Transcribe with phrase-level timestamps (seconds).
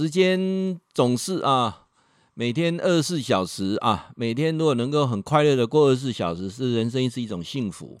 [0.00, 1.82] 时间总是啊，
[2.32, 8.00] 每天二十四小时啊，每天如果能够很快乐的过二十四小时，是人生是一种幸福。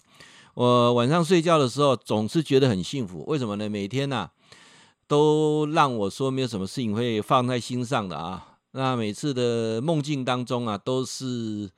[0.54, 3.68] 我晚上睡觉的时候总是觉得很幸福，为什么呢？
[3.68, 4.30] 每天呐、啊，
[5.06, 8.56] 都让我说没有什么事情会放在心上的啊。
[8.70, 11.68] 那每次的梦境当中啊，都是。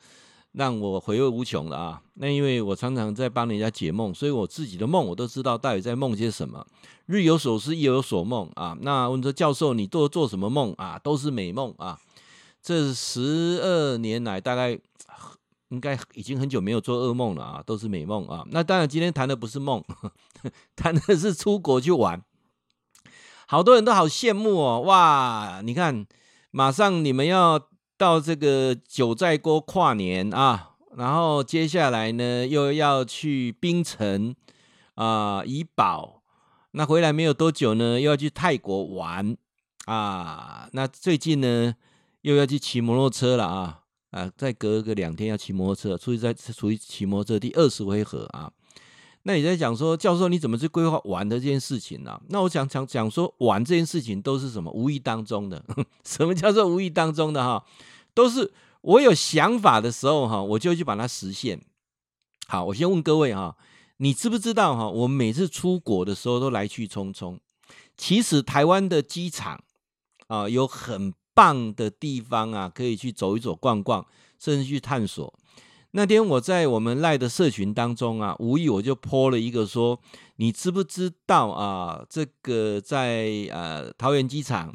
[0.53, 2.03] 让我回味无穷的啊！
[2.15, 6.67] 那因为我常常在帮人家解梦，所以我自己的梦我都知道到底在梦些什么。
[7.07, 8.77] 日有所思，夜有所梦啊！
[8.83, 10.99] 那问说教授，你做做什么梦啊？
[11.03, 11.99] 都是美梦啊！
[12.63, 14.79] 这十二年来，大概
[15.71, 18.45] 应该已经很久没有做噩梦了啊，都是美梦啊！
[18.51, 19.83] 那当然，今天谈的不是梦，
[20.77, 22.23] 谈的是出国去玩。
[23.47, 24.83] 好多人都好羡慕哦！
[24.83, 26.07] 哇，你看，
[26.51, 27.72] 马上你们要。
[28.03, 34.35] 到这个九寨沟跨年啊，然后接下来呢又要去冰城
[34.97, 36.21] 啊怡保，
[36.73, 39.37] 那回来没有多久呢又要去泰国玩
[39.85, 41.73] 啊，那最近呢
[42.23, 48.51] 又要去骑摩托车了啊啊，再隔个两天要骑摩托车，出去再出去骑摩托车第二十回合啊。
[49.23, 52.21] 那你在讲说，教授你怎么去规划玩的这件事情呢、啊？
[52.31, 55.65] 那我想讲讲说玩这件事情都是什么无意当中的？
[56.03, 57.65] 什么叫做无意当中的哈？
[58.15, 61.61] 都是我有想法的时候哈，我就去把它实现。
[62.49, 63.57] 好，我先问各位哈，
[63.99, 64.89] 你知不知道哈？
[64.89, 67.39] 我每次出国的时候都来去匆匆。
[67.97, 69.63] 其实台湾的机场
[70.27, 74.05] 啊，有很棒的地方啊，可以去走一走、逛逛，
[74.39, 75.33] 甚至去探索。
[75.93, 80.01] 那天我在我们赖的社群当中啊，无意我就 po 了一个说，
[80.37, 82.05] 你知不知道啊？
[82.09, 84.75] 这个在呃桃园机场，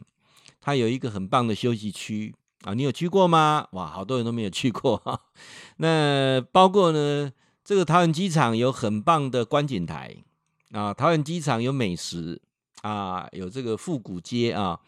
[0.62, 2.34] 它有一个很棒的休息区。
[2.64, 3.68] 啊，你有去过吗？
[3.74, 5.20] 哇，好多人都没有去过哈。
[5.78, 7.32] 那包括呢，
[7.64, 10.16] 这个桃园机场有很棒的观景台
[10.72, 12.42] 啊，桃园机场有美食
[12.82, 14.80] 啊，有这个复古街啊。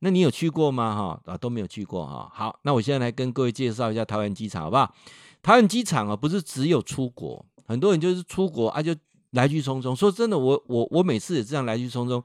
[0.00, 0.94] 那你有去过吗？
[0.94, 2.30] 哈啊，都没有去过哈。
[2.32, 4.94] 好，那我现在来跟各位介绍一下桃园机场，好不好？
[5.42, 8.94] 桃园机场啊，不是只有出国，很多人就是出国啊，就
[9.30, 9.96] 来去匆匆。
[9.96, 12.22] 说真的，我我我每次也这样来去匆匆。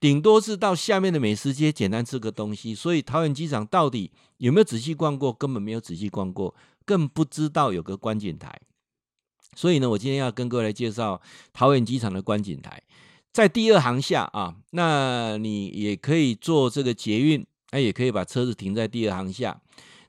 [0.00, 5.32] 顶多是到下面的美食街简单吃个东西，所以桃园机场到底有没有仔细逛过？
[5.32, 6.54] 根本没有仔细逛过，
[6.84, 8.60] 更不知道有个观景台。
[9.56, 11.20] 所以呢，我今天要跟各位来介绍
[11.52, 12.80] 桃园机场的观景台，
[13.32, 19.60] 在第二航厦啊，那你也可以坐这个捷运，那，也可以把车子停在第二航厦，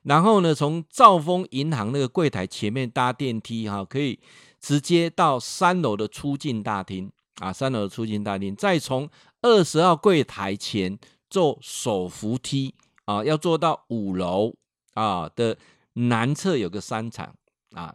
[0.04, 4.20] 然后呢，从兆丰银行那个柜台前面搭电梯哈，可以
[4.60, 9.10] 直接到三楼的出境大厅啊，三楼的出境大厅，再从。
[9.42, 10.98] 二十号柜台前
[11.30, 12.74] 坐手扶梯
[13.06, 14.54] 啊，要坐到五楼
[14.94, 15.56] 啊的
[15.94, 17.34] 南侧有个商场
[17.72, 17.94] 啊，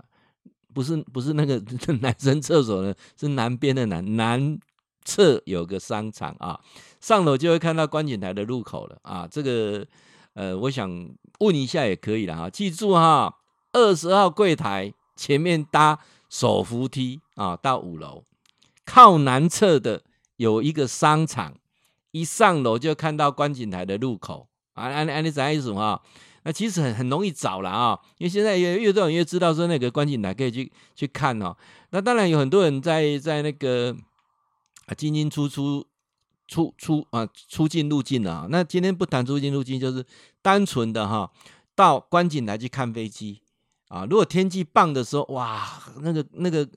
[0.74, 1.62] 不是不是那个
[2.02, 4.58] 男生厕所呢，是南边的南南
[5.04, 6.60] 侧有个商场啊，
[7.00, 9.28] 上楼就会看到观景台的入口了啊。
[9.30, 9.86] 这个
[10.34, 10.90] 呃，我想
[11.40, 13.36] 问一下也可以了哈，记住哈，
[13.72, 18.24] 二十号柜台前面搭手扶梯啊，到五楼
[18.84, 20.02] 靠南侧的。
[20.38, 21.56] 有一个商场，
[22.12, 26.02] 一上楼就看到观景台的入口啊，安安利啥意思啊？
[26.44, 31.56] 那其实很很容易找了啊，因为现在越越多人越知道说那个观景台可以去去看哦。
[31.90, 33.96] 那当然有很多人在在那个
[34.96, 35.86] 进进出出
[36.48, 38.48] 出出啊出境入境啊。
[38.50, 40.06] 那今天不谈出境入境，就是
[40.42, 41.32] 单纯的哈
[41.74, 43.42] 到观景台去看飞机
[43.88, 44.06] 啊。
[44.08, 46.68] 如果天气棒的时候，哇，那个那个。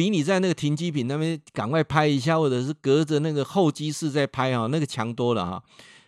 [0.00, 5.62] 比你在那个停机坪那边赶快拍一下，或者是隔着那个候机室在拍啊，那个强多了哈。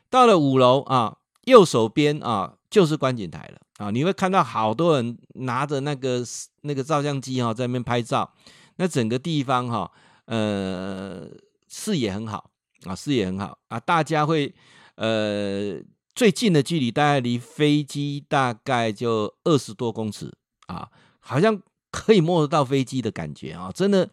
[0.08, 1.14] 到了五楼啊，
[1.44, 6.24] 右手边啊就是观景台了啊，你会看到好多人拿着那个
[6.62, 8.32] 那个照相机哈在那边拍照。
[8.76, 9.92] 那整个地方哈，
[10.24, 11.28] 呃，
[11.68, 12.50] 视野很好
[12.86, 14.54] 啊，视野很好啊，大家会
[14.94, 15.78] 呃
[16.14, 20.32] 最近的距离大概离飞机大概就二十多公尺
[20.68, 20.88] 啊，
[21.20, 21.60] 好像。
[21.92, 24.08] 可以摸得到飞机的感觉啊，真的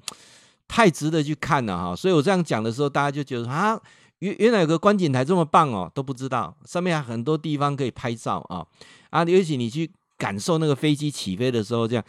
[0.67, 1.95] 太值得去看了哈！
[1.95, 3.79] 所以我这样讲的时候，大家就觉得啊，
[4.19, 8.67] 原原来有个观景台这么棒哦，都不知道上面还很多地方可以拍照啊
[9.09, 9.23] 啊！
[9.23, 12.03] 尤其你去感受那个飞机起飞的时候，这样，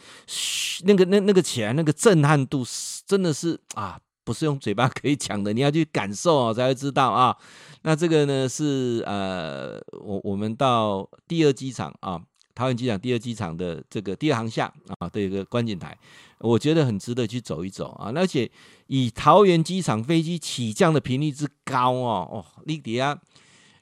[0.83, 2.63] 那个那那个起来那个震撼度，
[3.07, 7.35] 真的是啊，不是用嘴巴可以讲的，你要去感受哦才会知道啊。
[7.83, 12.21] 那这个呢是呃，我我们到第二机场啊。
[12.53, 15.97] 桃园机场第二机场的这个第二航厦啊，的一个观景台，
[16.39, 18.11] 我觉得很值得去走一走啊。
[18.15, 18.49] 而且
[18.87, 23.19] 以桃园机场飞机起降的频率之高哦，哦，你底下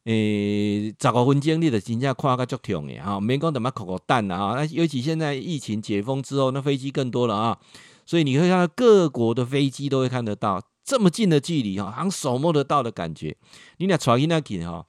[0.05, 4.55] 诶，十五分钟你的真正看个足痛的哈，没讲怎么口口蛋了啊。
[4.55, 7.59] 那尤其现在疫情解封之后，那飞机更多了啊，
[8.05, 13.35] 所以你会看到各国的飞机都会看得到，这么近的距离哈，好像手摸得到的感觉。
[13.77, 14.85] 你俩传音那近哈。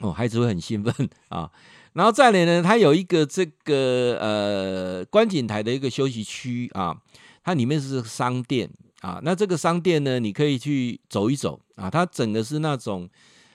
[0.00, 1.50] 哦，孩子会很兴奋啊。
[1.98, 6.96] 然后再来呢，它有一个这个呃观景台的一个休息区啊，
[7.42, 9.18] 它里面是商店啊。
[9.24, 11.90] 那这个商店呢，你可以去走一走啊。
[11.90, 13.10] 它整个是那种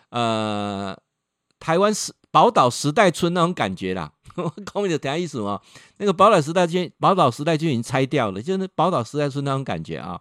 [0.09, 0.93] 呃
[1.57, 4.11] 台湾时宝岛时代村那种感觉啦。
[4.73, 5.61] 后面的等下意思啊，
[5.99, 10.19] 那个宝岛时代村宝岛时代就已经拆掉了，就是宝岛时代村那种感觉啊。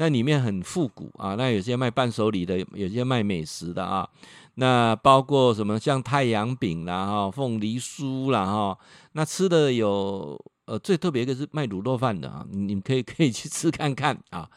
[0.00, 4.08] 那里面很复古啊，那有些卖伴手礼的，有些卖美食的啊。
[4.54, 8.78] 那包括什么像太阳饼啦、哈凤梨酥啦、哈，
[9.12, 14.48] 那吃的有呃最特别一个是卖卤肉饭的啊，你们可以可以去吃看看啊。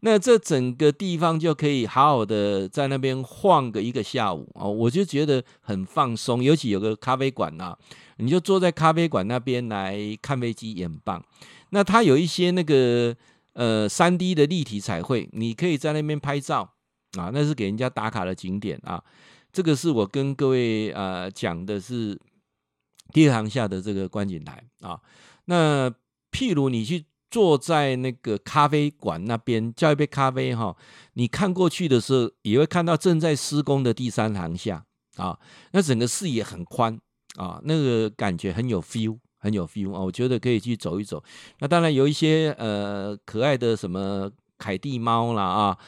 [0.00, 7.74] 那这整个地方就可以好好的在那边晃个一个下午啊，我就觉得很放松，尤其有个咖啡馆啊，
[8.18, 11.24] 你就坐在咖啡馆那边来看飞机也很棒。
[11.70, 13.16] 那它有一些那个。
[13.52, 16.74] 呃，三 D 的立体彩绘，你可以在那边拍照
[17.18, 19.02] 啊，那是给人家打卡的景点啊。
[19.52, 22.16] 这个是我跟各位呃讲的是
[23.12, 25.00] 第二航厦的这个观景台啊。
[25.46, 25.90] 那
[26.30, 30.76] 譬如你去坐在那个咖啡馆那边叫一杯咖啡哈，
[31.14, 34.84] 你看过去的时候也会看到正在施工的第三行下
[35.16, 35.36] 啊。
[35.72, 36.96] 那整个视野很宽
[37.36, 39.18] 啊，那个感觉很有 feel。
[39.40, 41.20] 很有 feel 啊，我觉得可以去走一走。
[41.58, 45.78] 那当然有一些呃可爱的什么凯蒂猫啦啊，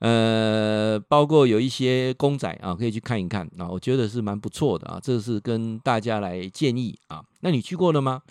[0.00, 4.98] 呃，包括有一些公仔啊，可以去看一看啊，我觉得是蛮不错的啊。
[5.00, 7.22] 这是跟大家来建议啊。
[7.40, 8.22] 那你去过了吗？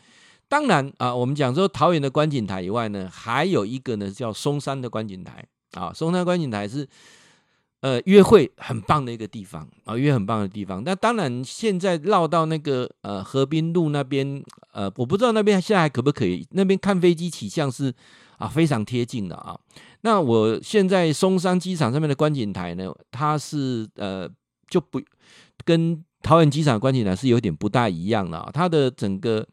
[0.50, 5.94] 当然啊，我们讲说桃园的观景台以外呢，还有一个呢叫松山的观景台啊。
[5.94, 6.88] 松山观景台是。
[7.82, 10.84] 呃，约会很棒的一个地方啊，约很棒的地方。
[10.84, 16.48] 那当然，现在绕到那个呃河滨路那边，呃，我不知道那边现在还可不可以。
[16.52, 17.92] 那边看飞机起降是
[18.38, 19.60] 啊非常贴近的啊。
[20.02, 24.30] 那我现在松山机场上面的观景台呢，它是呃
[24.70, 25.02] 就不
[25.66, 28.48] 跟桃园机场观景台是有点不大一样的。
[28.54, 29.44] 它的整个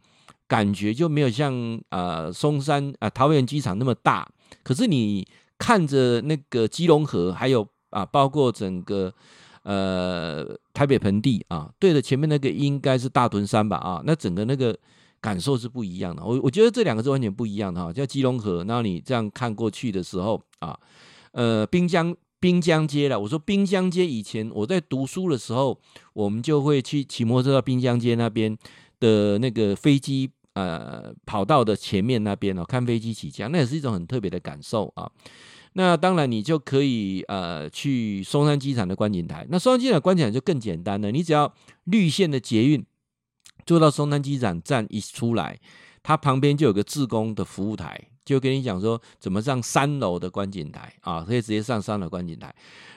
[0.47, 4.29] 感觉就没有像呃松山啊、呃、桃园机场那么大。
[4.63, 5.27] 可是你
[5.57, 7.67] 看着那个基隆河还有。
[7.91, 9.13] 啊，包括整个
[9.63, 14.77] 呃台北盆地啊，对的，前面那个应该是大屯山吧啊，那整个那个
[15.21, 16.25] 感受是不一样的。
[16.25, 20.79] 我我觉得这两个是完全不一样的哈，叫基隆河，然后你这样看过去的时候啊，
[21.33, 23.19] 呃，滨江滨江街了。
[23.19, 25.79] 我说滨江街以前我在读书的时候，
[26.13, 28.57] 我们就会去骑摩托车到滨江街那边
[29.01, 35.11] 的那个飞机呃跑道的前面那边哦，看飞机起降，那也是一种很特别的感受啊。
[35.75, 39.47] 那当然，你就可以呃去松山机场的观景台。
[39.51, 41.53] 那松山机场观景台就更简单了，你只要
[41.85, 42.85] 绿线的捷运
[43.67, 45.59] 坐到松山机场站一出来，
[46.03, 52.55] 它旁边就有个自工的服务台，就跟你讲说怎么上三楼的观景台啊，可以直接上三楼观景台。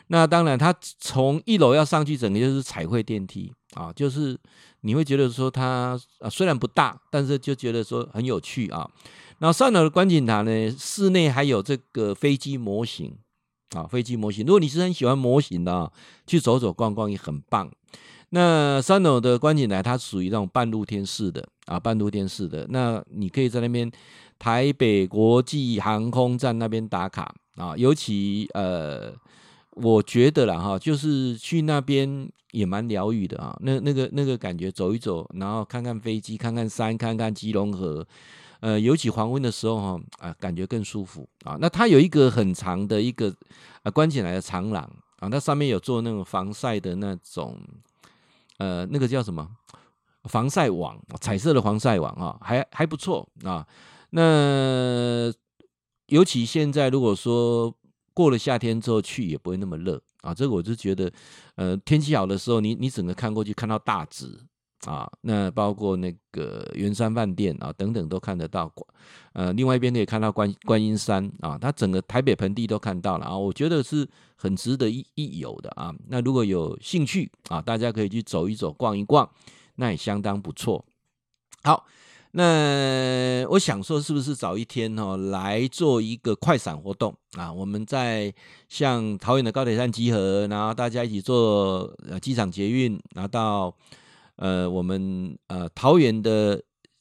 [0.08, 4.38] 那当然，它从一楼要上去，整个就是彩绘电梯啊，就是
[4.82, 8.90] 你会觉得说它啊虽然不大，但是就觉得说很有趣啊。
[9.40, 13.16] 那三楼的观景台呢，室内还有这个飞机模型
[13.76, 14.46] 啊，飞机模型。
[14.46, 15.92] 如果你是很喜欢模型的啊，
[16.28, 17.72] 去走走逛逛也很棒。
[18.34, 22.66] 那三楼的观景台它属于那种半露天式的啊，半露天式的。
[22.70, 23.92] 那你可以在那边
[24.38, 29.12] 台北国际航空站那边打卡啊，尤其呃，
[29.82, 33.58] 我觉得啦哈，就是去那边也蛮疗愈的啊。
[33.62, 38.06] 那那个那个感觉，走一走，然后看看飞机，看看山，看看基隆河。
[38.60, 41.58] 呃，尤其黄昏的时候哈，啊，感觉更舒服啊。
[41.60, 43.34] 那它有一个很长的一个
[43.82, 44.84] 啊关起来的长廊
[45.18, 47.60] 啊，那上面有做那种防晒的那种，
[48.60, 49.50] 呃，那个叫什么
[50.26, 53.68] 防晒网，彩色的防晒网啊，还还不错啊。
[54.12, 55.34] 那
[56.06, 57.74] 尤其现在如果说
[58.14, 60.34] 过了夏天之后去，也不会那么热啊。
[60.34, 61.12] 这个我就觉得，
[61.56, 64.40] 呃，天气好的时候，你你整个看过去看到大直。
[64.88, 68.68] 啊，那包括那个圆山饭店啊等等都看得到，
[69.34, 75.94] 呃，另外一边可以看到观观音山啊，它整个台北盆地都看到了啊，我觉得是很值得一一游的啊。
[76.08, 79.30] 那如果有兴趣啊，大家可以去走一走、逛一逛，
[79.76, 80.84] 那也相当不错。
[81.62, 81.86] 好，
[82.32, 87.52] 那我想说，是不是早一天哦来做一个快闪活动啊？
[87.52, 88.34] 我们在
[88.70, 93.76] 像桃园的高铁站集合，然后大家一起坐呃机场捷运，然后到。
[94.38, 96.60] 呃，我们呃桃园的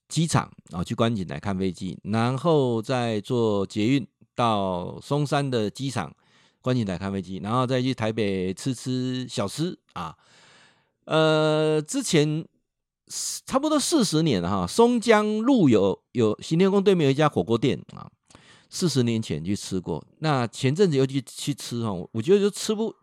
[0.09, 6.15] 机场啊，去观景台看飞机，然后再坐捷运到松山的机场
[6.61, 10.15] 观景台看飞机，然后再去台北吃吃小吃啊。
[11.07, 12.45] 呃，之前
[13.45, 18.11] 差不多四十年了哈，松江路有有行天宫对面有一家火锅店啊，
[18.69, 20.03] 四十年前去吃过。
[20.21, 22.95] 那前阵子又去去吃哈，我觉得就吃不。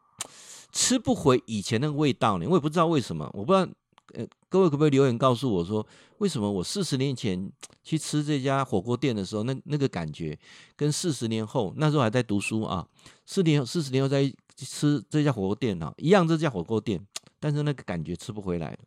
[0.73, 2.45] 吃不回以前那个味道呢。
[2.45, 3.71] 我也不知道为什么，我不知道，
[4.13, 5.83] 呃，各位可不可以留言告诉我说，
[6.17, 7.49] 为什么我四十年前
[7.83, 10.37] 去吃这家火锅店的时候，那那个感觉
[10.75, 12.85] 跟四十年后那时候还在读书啊，
[13.25, 17.01] 四年四十年后再吃这家火锅店啊，一样这家火锅店，
[17.39, 18.77] 但是那个感觉吃不回来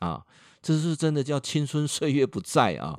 [0.00, 0.22] 啊，
[0.62, 2.98] 这是真的叫青春岁月不在啊。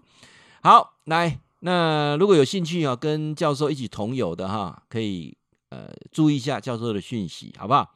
[0.62, 5.36] 好，来，那如果有兴趣啊，跟教授一起同游的哈，可以
[5.70, 7.90] 呃注意一下教授的讯息，好不好？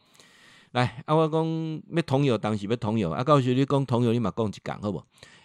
[0.71, 5.03] 来，阿我讲要同游，当时要同游，啊，告诉你讲同游，你嘛讲一讲，好不？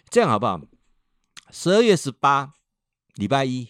[0.09, 0.59] 这样好不好？
[1.51, 2.53] 十二月十八，
[3.15, 3.67] 礼拜一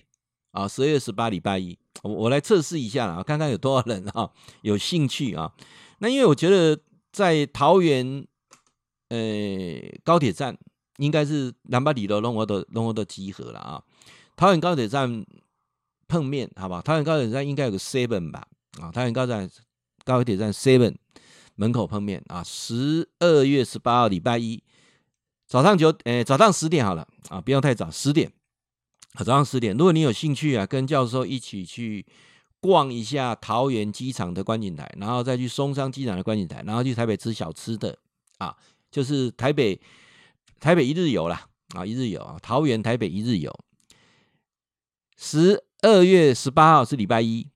[0.52, 4.30] 啊，十二月十八礼拜一，我我来测试一下啦，看看有多少人啊
[4.62, 5.54] 有兴趣啊。
[6.00, 6.82] 那因为我觉得
[7.12, 8.26] 在桃园，
[9.13, 10.58] 呃，高铁站
[10.98, 13.84] 应该是南北里的龙和的龙和的集合了啊。
[14.36, 15.24] 桃园高铁站
[16.08, 16.82] 碰面，好吧？
[16.82, 18.48] 桃园高铁站应该有个 seven 吧？
[18.82, 19.50] 啊，桃园高铁站
[20.03, 20.96] 高铁站 seven。
[21.55, 22.43] 门口碰面啊！
[22.43, 24.63] 十二月十八号礼拜一
[25.46, 28.34] 早上九，呃，早上十点好了啊，不用太早，十点，
[29.20, 29.77] 早上十点。
[29.77, 32.08] 如果你有兴趣啊，跟教授一起去
[32.60, 37.96] 逛一下桃园机场的观景台，然后再去松山机场的观景台，然后去台北吃小吃的
[38.39, 38.58] 啊，
[38.94, 39.82] 就是台北
[40.60, 43.52] 台北一日游啦啊，一日游啊，桃园台北一日游。
[45.18, 47.48] 十二月十八号是礼拜一。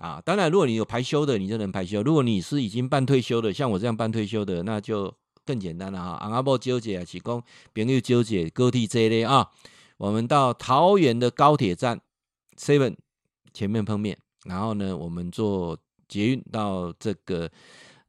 [0.00, 6.28] 啊，当然，如果你有排休的，你就能排休；如果你是已经半退休的，像我这样半退休的，那就更简单了哈。
[6.28, 7.40] 阿伯纠结啊，提供
[7.72, 9.48] 朋友纠结高铁这类啊，
[9.96, 12.00] 我们到桃园的高铁站
[12.58, 12.96] Seven
[13.52, 17.48] 前面碰面，然后呢，我们坐捷运到这个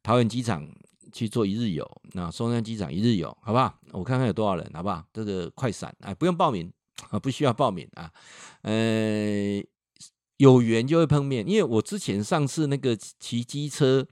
[0.02, 0.68] 桃园机场
[1.16, 3.74] 去做一日游，那松山机场一日游，好不好？
[3.92, 5.02] 我看看有多少人，好不好？
[5.12, 6.70] 这个快闪啊，不用报名
[7.10, 8.12] 啊， 不需要报名啊，
[8.62, 9.62] 呃。
[10.38, 14.06] 有缘就会碰面，因为我之前上次那个骑机车，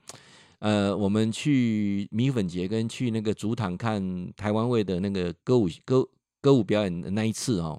[0.59, 6.09] 呃，我们去米粉节跟去那个竹塘看台湾味的那个歌舞歌
[6.41, 7.79] 歌舞表演的那一次哦，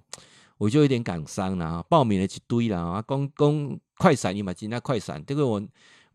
[0.60, 5.60] 我就有点感伤了啊，报名了一堆了啊，公公快闪你嘛，今天快闪，这个我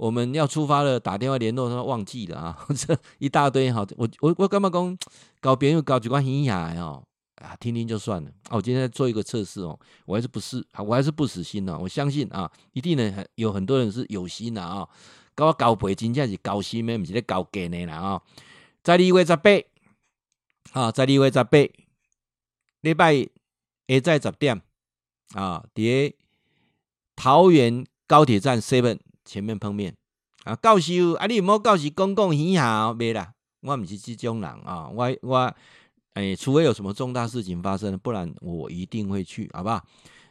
[0.00, 4.98] 我们要出发了，打电话联络他忘记了啊， 这一大堆哈，我我我干嘛讲
[5.42, 7.04] 搞别人搞几关系呀哦。
[7.36, 8.30] 啊，听听就算了。
[8.48, 11.78] 哦，我今天做一个测试哦，我还是不是，我还是不死心呢。
[11.78, 14.88] 我相信啊，一定呢有很多人是有心的啊。
[15.34, 18.22] 搞搞北京，真是搞心的，不是在搞假的啦啊。
[18.82, 19.50] 在二月十八
[20.72, 21.58] 啊，在二月十八
[22.80, 24.62] 礼拜下昼十点
[25.34, 26.14] 啊，在
[27.16, 28.98] 桃园高铁站 seven
[29.30, 29.94] 前面碰面
[30.44, 30.56] 啊。
[30.56, 35.54] 教授啊，你唔好到时公共戏下没啦，我唔是这种人啊，我我。
[36.14, 39.80] 哎，除非有什么重大事情发生，不然我一定会去，好不好？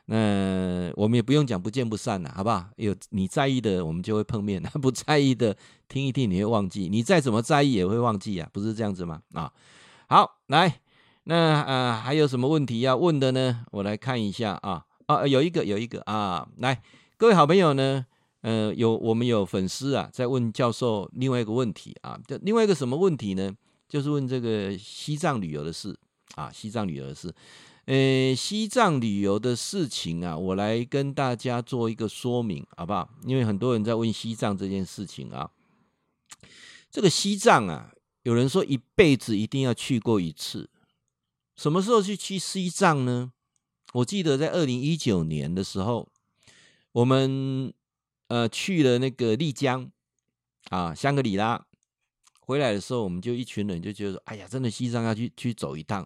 [0.07, 2.67] 那我们也不用讲不见不散了，好不好？
[2.75, 5.55] 有你在意的，我们就会碰面； 不在意的，
[5.87, 6.89] 听一听你会忘记。
[6.89, 9.21] 你再怎么在意也会忘记啊，不是这样子吗？
[9.33, 9.49] 啊，
[10.09, 10.81] 好，来，
[11.23, 13.63] 那呃还有什么问题要问的呢？
[13.71, 16.81] 我来看一下啊啊，有一个有一个啊，来，
[17.15, 18.05] 各位好朋友呢，
[18.41, 23.53] 呃，有我们有粉丝啊在问教授另外一个问题啊，另外一个什么问题呢？
[23.87, 25.97] 就是问这个西藏旅游的事
[26.35, 27.33] 啊，西藏旅游的事，
[27.85, 33.09] 呃，西藏旅游的事情啊，我来跟大家做一个说明，好不好？
[33.25, 35.49] 因为很多人在问西藏这件事情啊，
[36.91, 37.91] 这个西藏啊，
[38.23, 40.69] 有人说一辈子一定要去过一次，
[41.55, 43.31] 什么时候去去西藏呢？
[43.93, 46.07] 我记得在二零一九年的时候，
[46.91, 47.73] 我们
[48.29, 49.91] 呃去了那个丽江
[50.69, 51.63] 啊，香格里拉。
[52.39, 56.03] 回来的时候，我们就一群人就觉得说：“哎呀，真的西藏要去去走一趟。”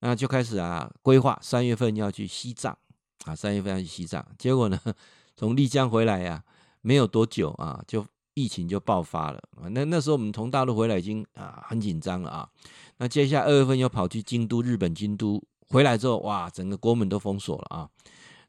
[0.00, 2.78] 那就开始啊规划，三月份要去西藏
[3.26, 4.26] 啊，三月份要去西藏。
[4.38, 4.80] 结果呢，
[5.36, 6.44] 从丽江回来呀、啊，
[6.80, 9.42] 没有多久啊，就疫情就爆发了。
[9.70, 12.48] 那那时候我们从大陆回来已经啊很紧张了啊。
[12.96, 17.90] 那接下来二月份又跑去京都，日本京都回来之后，哇，整个国门都封锁了啊。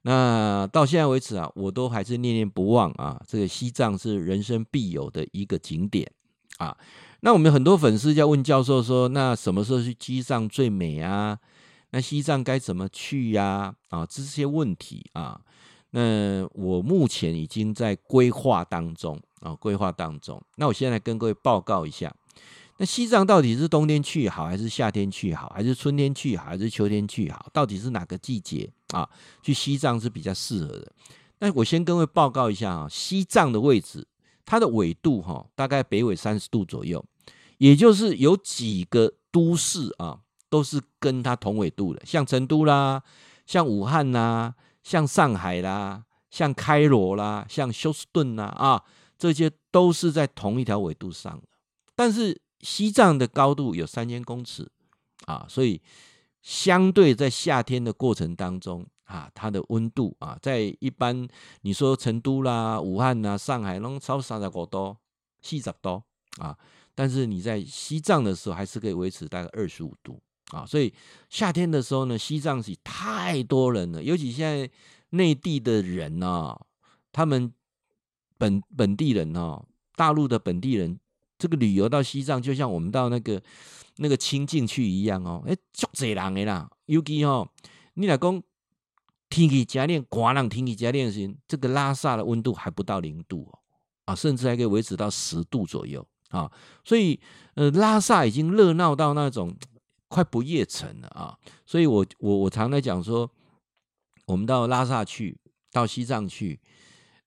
[0.03, 3.21] 那到现在为止啊，我都还是念念不忘啊。
[3.27, 6.09] 这个西藏是人生必有的一个景点
[6.57, 6.77] 啊。
[7.21, 11.39] 那我们很多粉丝在问教授说：“那什么时候去西藏最美啊？
[11.89, 13.73] 那西藏该怎么去呀？
[13.89, 15.41] 啊，这些问题啊，
[15.91, 20.41] 那我目前已经在规划当中啊，规划当中。
[20.57, 22.13] 那我现在跟各位报告一下，
[22.77, 27.47] 那西藏到底是冬天去好，还是夏天去好，还是春天去好，还是秋天去好？
[27.51, 29.09] 到底是哪个季节啊？
[29.41, 30.91] 去西藏是比较适合的。
[31.39, 34.07] 那我先跟各位报告一下啊，西藏的位置。”
[34.49, 37.03] 它的纬度哈，大概北纬三十度左右，
[37.57, 43.03] 也就是有几个都市啊，都是跟它同纬度的，像成都啦，
[43.45, 48.81] 像武汉啦，像上海啦，像开罗啦，像休斯顿啦啊，
[49.17, 51.43] 这些都是在同一条纬度上的
[51.93, 54.69] 但是西藏的高度有三千公尺
[55.25, 55.81] 啊，所以
[56.41, 61.25] 相对在夏天的过程当中啊，它的温度啊，在一般
[61.61, 64.97] 你说成都啦、武汉啦、上海拢超三十五度、
[65.41, 66.03] 四十度
[66.39, 66.57] 啊，
[66.93, 70.19] 但是你在西藏的时候还是可以维持大概二十五度
[70.51, 70.93] 啊，所以
[71.29, 74.69] 夏天的时候呢，西藏是太多人了，尤其现在
[75.11, 76.53] 内地的人呢、
[77.13, 77.53] 他们
[78.37, 79.63] 本本地人哦，
[79.95, 80.99] 大陆的本地人。
[81.37, 83.41] 这个旅游到西藏，就像我们到那个
[83.97, 86.69] 那个清境去一样哦，哎，足济人的啦。
[86.85, 87.47] 尤其哦，
[87.93, 88.41] 你来讲
[89.29, 93.59] 天气加冷，寒冷天气加冷时，这个拉萨的温度还不到零度哦，
[94.05, 96.51] 啊，甚至还可以维持到十度左右啊。
[96.83, 97.19] 所以，
[97.55, 99.55] 呃，拉萨已经热闹到那种
[100.07, 101.37] 快不夜城了啊。
[101.65, 103.29] 所以我我我常来讲说，
[104.25, 105.37] 我们到拉萨去，
[105.71, 106.59] 到西藏去，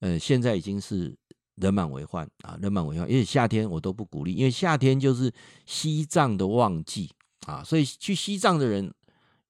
[0.00, 1.16] 呃，现在已经是。
[1.60, 5.30] 人满为患啊，人满为患，因为夏天我都不鼓励，因为夏天就是
[5.66, 7.10] 西藏的旺季
[7.46, 8.92] 啊，所以去西藏的人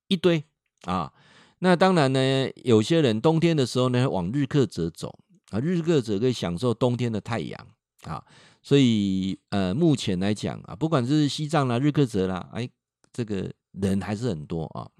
[0.09, 0.43] 一堆
[0.83, 1.13] 啊。
[1.61, 5.17] 那当然呢，有些人冬天的时候呢，往日喀则走
[5.51, 7.67] 啊，日喀则可以享受冬天的太阳
[8.03, 8.25] 啊。
[8.63, 12.69] 所以呃，目前来讲啊，不管是西藏啦、日喀则啦，哎，
[13.13, 14.91] 这个人还是很多啊。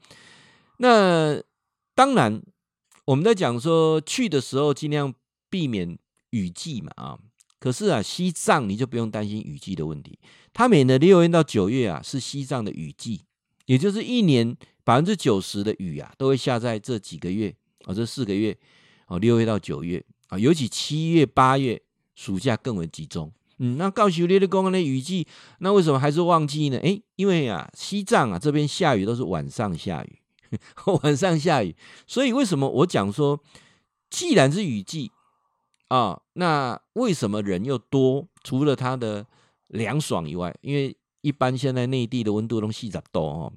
[0.77, 1.43] 那
[1.95, 2.41] 当然，
[3.05, 5.13] 我们在讲说去的时候尽量
[5.49, 5.99] 避免。
[6.31, 7.19] 雨季嘛啊，
[7.59, 10.19] 可是啊，西藏你就不用担心雨季的问题。
[10.53, 13.23] 它每年的六月到九月啊是西藏的雨季，
[13.67, 18.57] 也就是一年百分之九十的雨啊都会下在这几个月啊，这四个月
[19.07, 21.81] 哦，六月到九月啊，尤其七月八月
[22.15, 23.33] 暑假更为集中。
[23.59, 25.27] 嗯，那告诉你的公安的雨季，
[25.59, 26.79] 那为什么还是旺季呢？
[26.79, 30.19] 诶，因为啊，西藏啊这边下雨都是晚上下雨，
[31.03, 31.77] 晚上下雨，
[32.07, 33.43] 所以为什么我讲说，
[34.09, 35.11] 既然是雨季。
[35.91, 38.25] 啊、那为什么人又多？
[38.45, 39.27] 除了它的
[39.67, 43.53] 凉爽以外，因为一般现在内地的温度都四十度哦，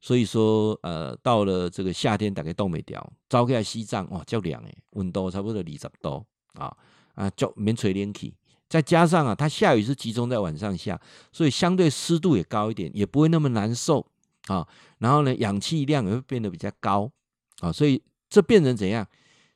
[0.00, 6.72] 所以说呃，到了这个夏天大概冻没掉，走起来西藏哇，较凉诶，温度差不多二十度啊
[7.14, 8.32] 啊，就免吹冷气，
[8.68, 11.00] 再加上啊，它下雨是集中在晚上下，
[11.32, 14.06] 所以相对湿度也高一点，也不会那么难受
[14.46, 14.64] 啊。
[14.98, 17.10] 然后呢，氧气量也会变得比较高
[17.58, 19.04] 啊，所以这变成怎样？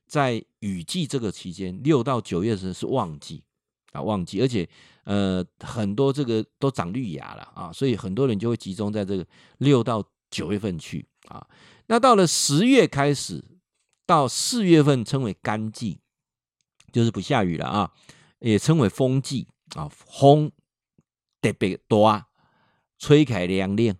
[0.07, 3.43] 在雨季这个期间，六到九月时是旺季
[3.91, 4.69] 啊，旺季，而且
[5.03, 9.27] 呃很多这个都长绿芽了啊，所以很多人就会集中在这个
[9.59, 11.45] 六到九月份去啊。
[11.89, 13.45] 那到了十月开始
[14.07, 15.99] 到四月份称为干季，
[16.93, 17.93] 就是不下雨了啊，
[18.39, 20.53] 也称为风季啊，风
[21.43, 22.29] 特别大，
[22.97, 23.97] 吹开凉凉，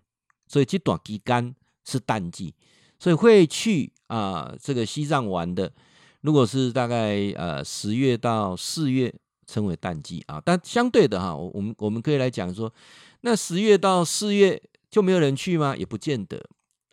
[0.47, 2.55] 所以这段期间是淡季，
[2.97, 5.73] 所以会去啊这个西藏玩的。
[6.21, 9.13] 如果是大概呃十月到四月
[9.45, 12.73] 称为淡季啊，但相对的哈，我我们我们可以来讲说，
[13.21, 15.75] 那十月到四月就没有人去吗？
[15.77, 16.43] 也不见得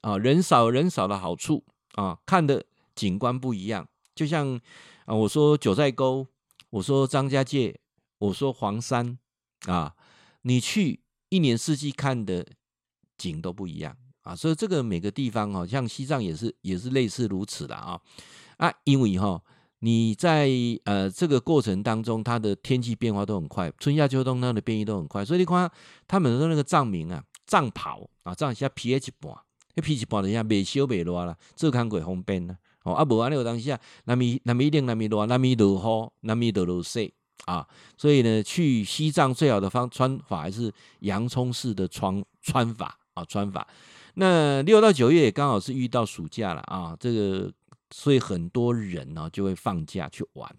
[0.03, 3.89] 啊，人少人少的好处啊，看的景观不一样。
[4.15, 4.61] 就像
[5.07, 6.27] 啊，我说九寨沟，
[6.71, 7.81] 我说张家界，
[8.19, 9.19] 我说黄山
[9.67, 9.95] 啊，
[10.43, 12.47] 你去一年四季看的
[13.19, 18.01] 景都不一样啊，所以这个每个地方哦，像西藏也是也是类似如此的啊。
[18.57, 19.41] 啊，因为哈，
[19.81, 20.49] 你在
[20.85, 25.71] 呃这个过程当中，它的天气变化都很快，春夏秋冬它的变异都很快，所以你看
[26.07, 29.33] 他们说那个藏民啊，藏袍啊，藏一下 pH 半，
[29.75, 32.57] 那 pH 半的下未烧未热啦，这看过方便呢。
[32.85, 37.13] 哦，啊无安尼有当下，那么那么一定那么热，那么落雨，那么就落雪
[37.47, 37.67] 啊。
[37.97, 43.67] 所以呢，去西藏最好的方穿法还是洋葱式的穿穿法啊，穿法。
[44.15, 47.53] 那六到九月也刚好是遇到暑假了啊，这个。
[47.97, 50.53] 所以很多人呢就会放假去玩，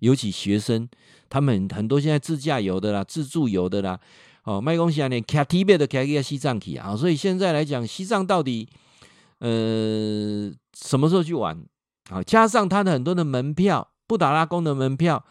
[0.00, 0.86] 尤其学生，
[1.30, 3.98] 他们很多现在自驾游的啦、自助游的啦，
[4.44, 6.94] 哦，卖东西啊，连开 T 别的开个西藏去啊。
[6.94, 8.68] 所以现在来讲，西藏到底
[9.38, 11.64] 呃什么时候去玩？
[12.10, 15.24] 啊，加上他的很多的门票，布达拉宫的门票、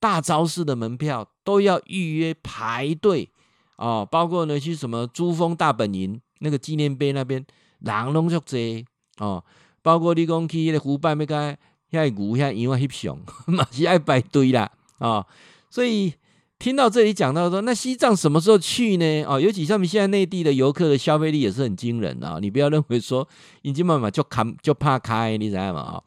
[0.00, 3.30] 大昭寺的门票都要预约排队
[3.76, 7.46] 哦，包括呢去什么珠峰大本营那个纪念碑那边，
[7.78, 9.44] 人拢足多哦。
[9.86, 11.56] 包括你讲去那个湖畔要该
[11.92, 14.68] 遐牛遐羊啊翕相， 嘛是爱排队啦
[14.98, 15.24] 啊、
[15.70, 16.12] 所以
[16.58, 19.22] 听到这里讲到说，那西藏什么时候去呢？
[19.28, 23.28] 哦，尤其像我们现在内地的游客的消费力也是很惊人啊、你不要认为说
[23.62, 25.80] 已经慢慢就看就怕开，你知道吗？
[25.80, 26.02] 啊，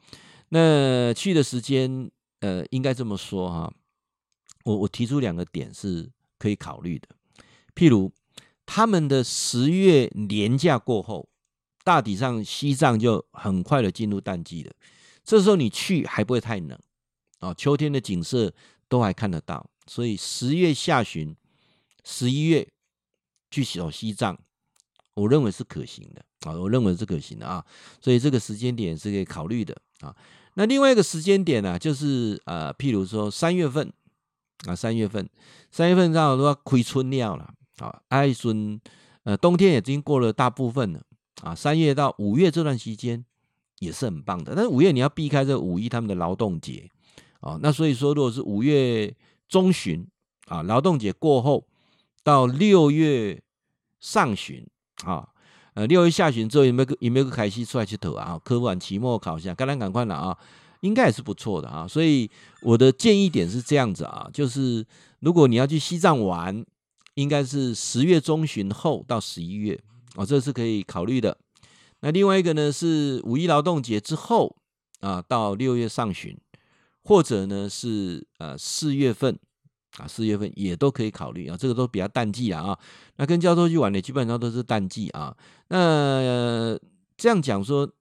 [0.49, 2.11] 那去的时间
[2.41, 3.71] 呃，应该这么说哈、
[4.65, 7.07] 我我提出两个点是可以考虑的，
[7.73, 8.11] 譬如
[8.65, 11.29] 他们的十月年假过后。
[11.89, 14.71] 大体上，西藏就很快的进入淡季了。
[15.23, 16.77] 这时候你去还不会太冷
[17.39, 18.53] 啊，秋天的景色
[18.87, 19.67] 都还看得到。
[19.87, 21.35] 所以十月下旬
[22.03, 22.67] 十一月
[23.49, 24.37] 去走西藏，
[25.15, 27.65] 我认为是可行的啊，我认为是可行的啊，
[27.99, 30.15] 所以这个时间点是可以考虑的啊。
[30.53, 33.91] 那另外一个时间点呢，就是呃，譬如说三月份
[34.67, 35.27] 啊，三月份，
[35.71, 38.79] 三月份正好都要亏春料了啊，艾春
[39.23, 41.01] 呃，冬天已经过了大部分了
[41.41, 43.23] 啊，三月到五月这段时间
[43.79, 46.89] 也是很棒的，但是五月你要避开这五一他们的劳动节
[47.39, 49.15] 啊，那所以说如果是五月
[49.47, 50.07] 中旬
[50.47, 51.65] 啊，劳动节过后
[52.23, 53.41] 到六月
[53.99, 54.65] 上旬
[55.03, 55.29] 啊。
[55.75, 58.37] 呃，六月下旬之后有没有有没有个凯西出来去投啊？
[58.43, 60.37] 科完期末考一下，赶紧赶快了啊！
[60.81, 61.87] 应该也是不错的啊。
[61.87, 62.29] 所以
[62.63, 64.85] 我的建议点是这样子啊，就是
[65.19, 66.65] 如果你要去西藏玩，
[67.13, 69.79] 应该是十月中旬后到十一月
[70.19, 71.37] 啊，这是可以考虑的。
[72.01, 74.55] 那另外一个呢是五一劳动节之后
[74.99, 76.37] 啊，到六月上旬，
[77.03, 79.39] 或者呢是呃四月份。
[79.97, 82.77] 啊，四月份也都可以考虑啊，这个都比较淡季啊。
[83.17, 85.35] 那跟教授去玩的基本上都是淡季啊。
[85.69, 86.79] 那、呃、
[87.17, 87.91] 这样讲说，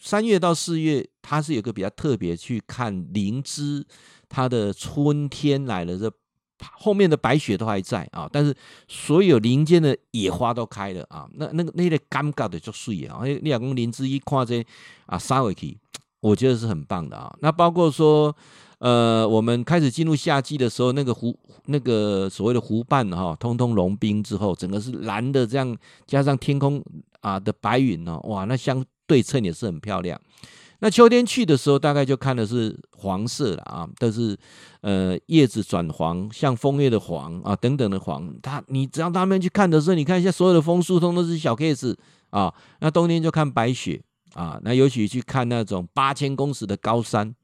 [0.00, 3.84] 三月到四月它是有个比较特别去看灵芝，
[4.28, 6.10] 它的春天来了，这
[6.72, 8.54] 后面的白雪都还在啊，但是
[8.88, 11.28] 所有林间的野花都开了啊。
[11.34, 14.64] 那那个那个尴尬的就碎啊，你老公林芝一看这
[15.06, 15.76] 啊，撒回去，
[16.20, 17.34] 我觉得是很棒的啊。
[17.40, 18.34] 那包括说。
[18.80, 21.34] 呃，我们开始进入夏季的时候，那个湖，
[21.66, 25.74] 那个所谓的湖畔哈，通通融冰之后，整个是蓝的，这样
[26.06, 26.84] 加上天空
[27.20, 30.20] 啊的白云哦，哇，那相对称也是很漂亮。
[30.84, 34.36] 那秋天去的时候，大概就看的是黄色了啊，都是
[34.82, 38.30] 呃叶子转黄，像枫叶的黄啊等等的黄。
[38.42, 41.96] 它你只要他们去看的时候，你看一下所有的枫树通都是小 case
[42.28, 42.52] 啊。
[42.80, 43.98] 那冬天就看白雪
[44.34, 47.34] 啊，那尤其去看那种八千公尺的高山。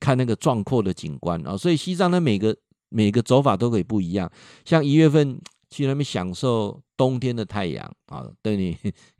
[0.00, 2.56] 看那个壮阔的景观啊，所以西藏的每个
[2.88, 4.28] 每个走法都可以不一样。
[4.64, 8.76] 像一月份去那边享受冬天的太阳啊，对你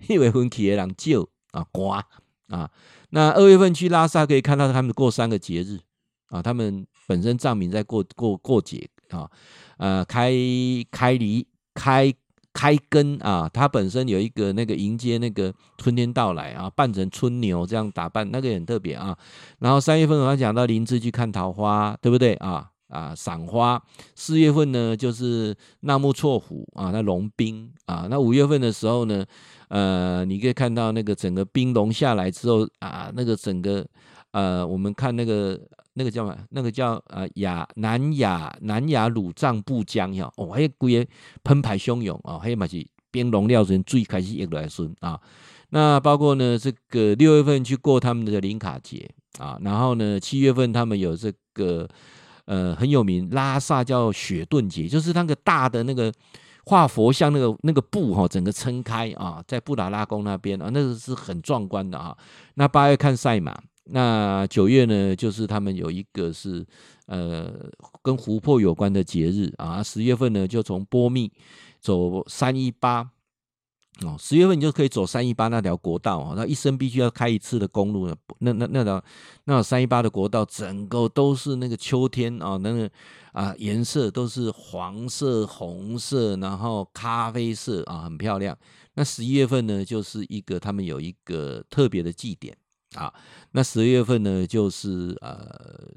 [0.08, 2.04] 一月份去的人少啊，刮
[2.48, 2.68] 啊。
[3.10, 5.78] 那二月份去拉萨可以看到他们过三个节日
[6.28, 9.30] 啊，他们本身藏民在过过过节啊，
[9.78, 10.32] 呃，开
[10.90, 12.14] 开离开。
[12.50, 19.16] 开根啊，它本身有一个那个迎接那个春天到来啊，扮成春牛这样打扮，那个也很特别啊。
[19.60, 22.68] 然后三月份我要讲到林芝去看桃花，对不对啊？
[22.88, 23.80] 啊，赏花。
[24.16, 28.08] 四月份呢就是纳木错湖啊，那融冰啊。
[28.10, 29.24] 那五月份的时候呢，
[29.68, 33.86] 呃，你可以看到那个整个冰融下来之后啊，那个整个
[34.32, 35.60] 呃，我们看那个。
[35.94, 36.38] 那个叫什么？
[36.50, 41.10] 那个叫呃雅南雅南雅鲁藏布江哈哦，还有规个
[41.42, 45.20] 澎湃汹涌啊，还有嘛是冰融料子最开始一来顺啊。
[45.70, 51.88] 那包括呢，这个六月份去过他们的林卡节啊，然后呢，七月份他们有这个
[52.44, 56.12] 呃很有名拉萨叫雪顿节，就是那个大的那个
[56.68, 62.14] 画佛像那个那个布哈，整个撑开啊，在布达拉宫那边啊，那个是很壮观的啊。
[62.54, 63.58] 那八月看赛马。
[63.90, 66.62] 那九月呢，就是他们有一个是
[67.06, 67.50] 呃
[68.02, 69.82] 跟湖泊有关的节日啊。
[69.82, 71.32] 十月份呢，就从波密
[71.80, 73.08] 走三一八
[74.02, 74.16] 哦。
[74.18, 78.08] 十月份你就可以走三一八那条国道啊，那一生必须要开一次的公路。
[78.38, 79.02] 那那那条
[79.44, 82.90] 那三一八的国道，整个都是那个秋天啊，那个
[83.32, 88.56] 啊颜色都是黄色、红色，然后咖啡色啊，很漂亮。
[88.94, 92.56] 那十一月份呢，就是一个他们有一个特别的祭典。
[92.94, 93.12] 啊，
[93.52, 95.92] 那十月份呢，就是呃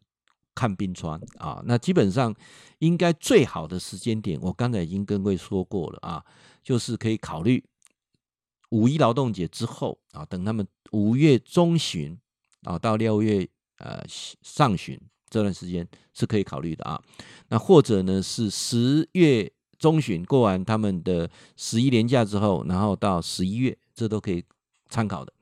[0.54, 1.62] 看冰川啊。
[1.66, 2.36] 那基本上
[2.80, 6.22] 应该最好的时间点，我刚才已经跟各位说过了啊，
[6.62, 7.64] 就是可以考虑
[8.72, 12.18] 五一劳动节之后啊，等他们五月中旬
[12.64, 17.02] 啊到六月呃上旬这段时间是可以考虑的啊。
[17.48, 24.44] 那或者呢是十月中旬过完他们的十一连假之后，然后到十一月，这都可以
[24.90, 25.34] 参考的。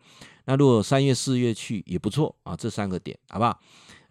[0.46, 3.60] 那如果三月四月去也不错啊，这三个点好不好？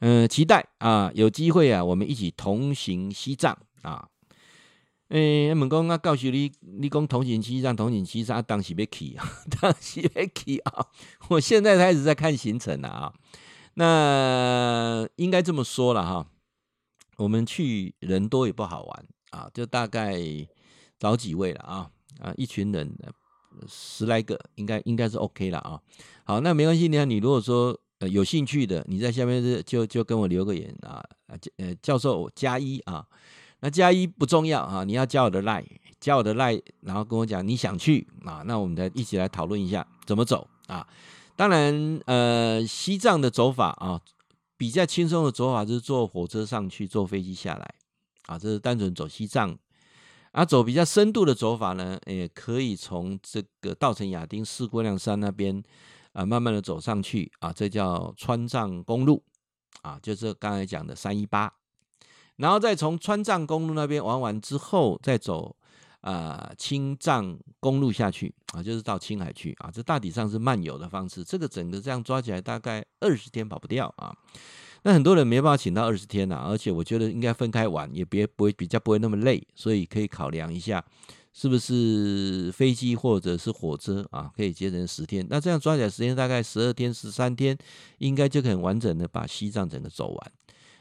[0.00, 4.08] 嗯、期待啊，有机会啊，我们一起同行西藏啊。
[5.08, 9.26] 诶、欸，我们讲啊，告诉你，你讲同行西藏，同行西藏，当时要去啊，
[9.60, 10.86] 当时要去啊。
[11.28, 13.14] 我现在开始在看行程了啊。
[13.74, 16.26] 那应该这么说了哈，
[17.16, 20.18] 我们去人多也不好玩啊，就大概
[20.98, 21.90] 找几位了啊
[22.20, 22.96] 啊，一群人。
[23.66, 25.80] 十来个应该应该是 OK 了啊，
[26.22, 26.86] 好，那没关系。
[26.86, 31.02] 你看，你如果说呃有兴趣的，你在下面就就就跟我留个言啊，
[31.56, 33.04] 呃教授加一啊，
[33.60, 35.66] 那加一不重要啊，你要加我的 line，
[36.00, 40.86] 加我的 line，然后跟我讲你想去啊，那我们再一起来讨论一下怎么走啊。
[41.36, 44.00] 当然呃西藏的走法啊，
[44.56, 47.74] 比较轻松的走法就是坐火车上去，坐飞机下来
[48.26, 49.56] 啊，这是单纯走西藏。
[50.32, 55.60] 啊，走比较深度的走法呢，也可以从这个稻城亚丁四姑娘山那边
[56.12, 59.24] 啊，慢慢的走上去啊，这叫川藏公路
[59.80, 61.50] 啊，就是刚才讲的三一八，
[62.38, 65.54] 然后再从川藏公路那边玩完之后，再走
[66.00, 74.16] 啊青藏公路下去啊，就是到青海去啊，这大体上是漫游的方式，这个整个这样抓起来大概二十天跑不掉啊。
[74.84, 80.82] 那很多人没办法请到二十天呐、啊，而且我觉得应该分开玩，也别不会比较不会那么累，所以可以考量一下，
[81.32, 85.26] 是不是飞机或者是火车啊，可以节省十天。
[85.28, 87.58] 那这样抓起来时间大概十二天、十三天，
[87.98, 90.32] 应该就可以完整的把西藏整个走完。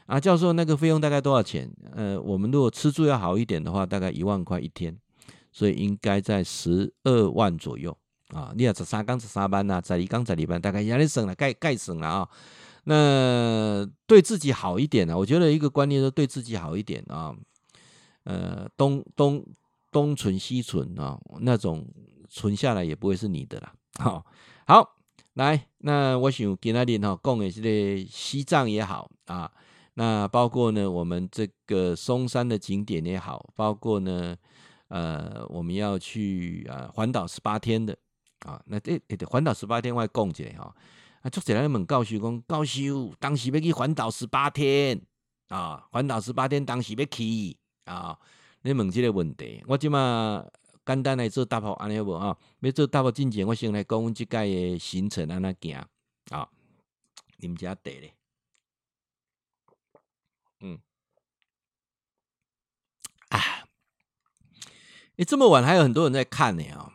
[0.08, 1.70] 啊，教授，那个费用大概多少钱？
[1.92, 4.96] 呃，我们如果吃住要好一点的话，大概一万块一天，
[5.52, 7.94] 所以应该在十二万左右
[8.28, 8.50] 啊。
[8.56, 12.28] 你要十三天十三班呐，十二天十二班，大概压力省了，盖盖省了啊。
[12.84, 15.18] 那对自己好一点呢、啊？
[15.18, 17.36] 我觉得一个观念是对自己好一点啊。
[18.24, 19.44] 呃，东东
[19.92, 21.86] 东存西存啊，那种
[22.30, 23.74] 存下来也不会是你的啦。
[23.98, 24.24] 好，
[24.66, 24.96] 好，
[25.34, 29.50] 来，那我想今天哈讲的是个西藏也好啊，
[29.98, 34.36] 那包括呢我们这个松山的景点也好，包括呢
[34.86, 37.98] 呃我们要去啊环岛十八天的
[38.46, 40.72] 啊，那这环岛十八天外供起来哈。
[41.22, 45.02] 啊，作者来问教授讲，教授当时要去环岛十八天
[45.48, 48.16] 啊，环岛十八天当时要去啊，
[48.62, 50.46] 你问这个问题，我即马
[50.86, 52.38] 简单来做答复，安尼好无啊？
[52.60, 55.84] 要做答复之前，我先来讲阮即届的行程安怎行
[56.30, 56.48] 啊？
[57.38, 58.14] 你们家得咧，
[60.60, 60.78] 嗯，
[63.28, 63.40] 啊，
[65.16, 66.92] 你、这么晚还有很多人在看呢啊，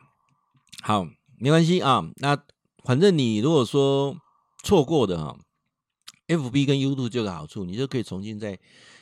[0.81, 2.43] 好，没关系啊，那。
[2.85, 4.13] 反正你如果说
[4.61, 5.39] 错过的哈
[6.27, 8.59] ，FB 跟 YouTube 就有个好处，你就可以重新再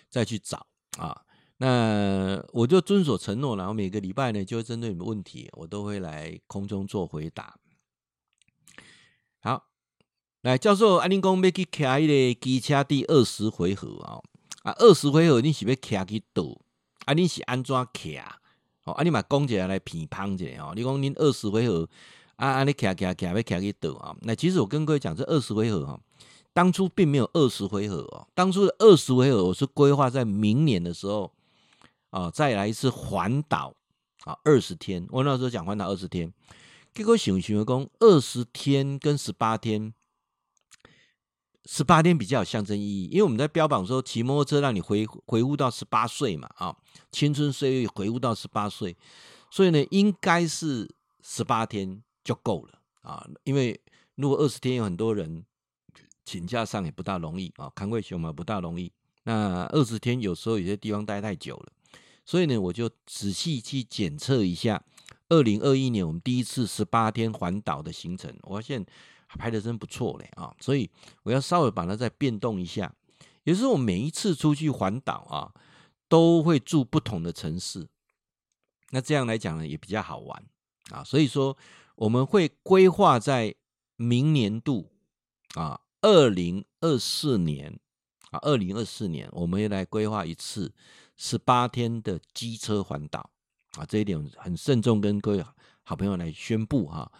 [0.07, 0.67] 再去找
[0.99, 1.25] 啊。
[1.57, 7.57] 那我就遵守承诺，然后每个礼拜呢，就会针对你们问题，我都会来空中做回答。
[9.39, 9.67] 好，
[10.41, 14.21] 来教授，安尼讲要去骑一个机车第二十回合啊
[14.63, 16.43] 啊，二十回合你是要骑去倒？
[17.05, 18.17] 啊，你是安怎骑？
[18.85, 20.73] 哦，啊，你嘛讲一下来评判一下哦。
[20.75, 21.87] 你讲恁二十回合。
[22.37, 22.63] 啊啊！
[22.63, 24.15] 你卡卡卡要卡去倒啊？
[24.21, 25.99] 那其实我跟各位讲，这二十回合哈，
[26.53, 28.27] 当初并没有二十回合哦。
[28.33, 31.31] 当初的二十回合，我是规划在明年的时候
[32.09, 33.75] 啊，再来一次环岛
[34.23, 35.05] 啊，二十天。
[35.11, 36.33] 我那时候讲环岛二十天，
[36.95, 39.93] 结果想想讲二十天跟十八天，
[41.65, 46.75] 十八天比较有象征意义，因为我们在标榜说骑摩托车让你回回复到十八岁嘛啊，
[47.11, 48.95] 青春岁月回复到十八岁，
[49.49, 50.89] 所以呢，应该是
[51.21, 52.01] 十八天。
[52.23, 53.81] 就够了啊，因为
[54.13, 55.43] 如果二十天有很多人
[56.23, 58.91] 请假上也不大容易啊，看贵熊嘛不大容易。
[59.23, 61.71] 那二十天有时候有些地方待太久了，
[62.23, 64.83] 所以呢，我就仔细去检测一下
[65.29, 68.85] 二零二一年我们第一次十八天环岛的行程，我发现
[69.37, 70.89] 拍的真不错嘞啊，所以
[71.23, 72.93] 我要稍微把它再变动一下。
[73.43, 75.53] 有时候我每一次出去环岛啊，
[76.07, 77.87] 都会住不同的城市，
[78.91, 80.43] 那这样来讲呢也比较好玩
[80.91, 81.57] 啊，所以说。
[81.95, 83.53] 我们会规划在
[83.95, 84.91] 明年度
[85.53, 87.79] 啊，二零二四年
[88.31, 90.73] 啊，二零二四年，我们来规划一次
[91.15, 93.29] 十八天的机车环岛
[93.73, 95.45] 啊，这一点很慎重，跟各位
[95.83, 97.11] 好朋友来宣布哈。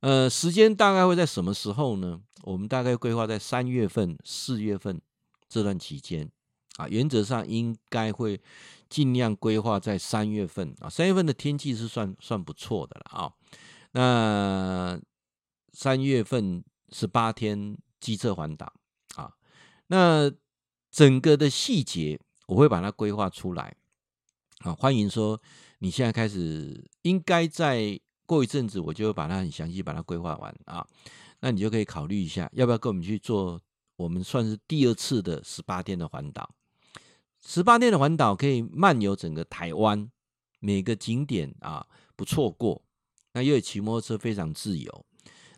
[0.00, 2.20] 呃，时间大概会在什么时候呢？
[2.42, 5.00] 我们大概规划在三月份、四月份
[5.48, 6.30] 这段期间
[6.76, 8.40] 啊，原则上应该会
[8.88, 13.32] 尽量规划在三月份啊，三月份的天气是算算不错的了啊。
[13.90, 15.00] 那
[15.72, 18.72] 三月份十八天机车环岛
[19.16, 19.32] 啊，
[19.88, 20.30] 那
[20.90, 23.74] 整个的细节我会把它规划出来
[24.60, 24.72] 啊。
[24.72, 25.40] 欢迎说
[25.80, 30.86] 你现在开始，应该在过一阵子，我就会把它很详细把它规划完啊。
[31.40, 33.58] 那你就可以考虑一下，要不要跟我们去做
[33.96, 36.54] 我们算是第二次的十八天的环岛。
[37.40, 40.10] 十八天的环岛可以漫游整个台湾，
[40.60, 42.82] 每个景点啊不错过。
[43.32, 45.06] 那因为骑摩托车非常自由，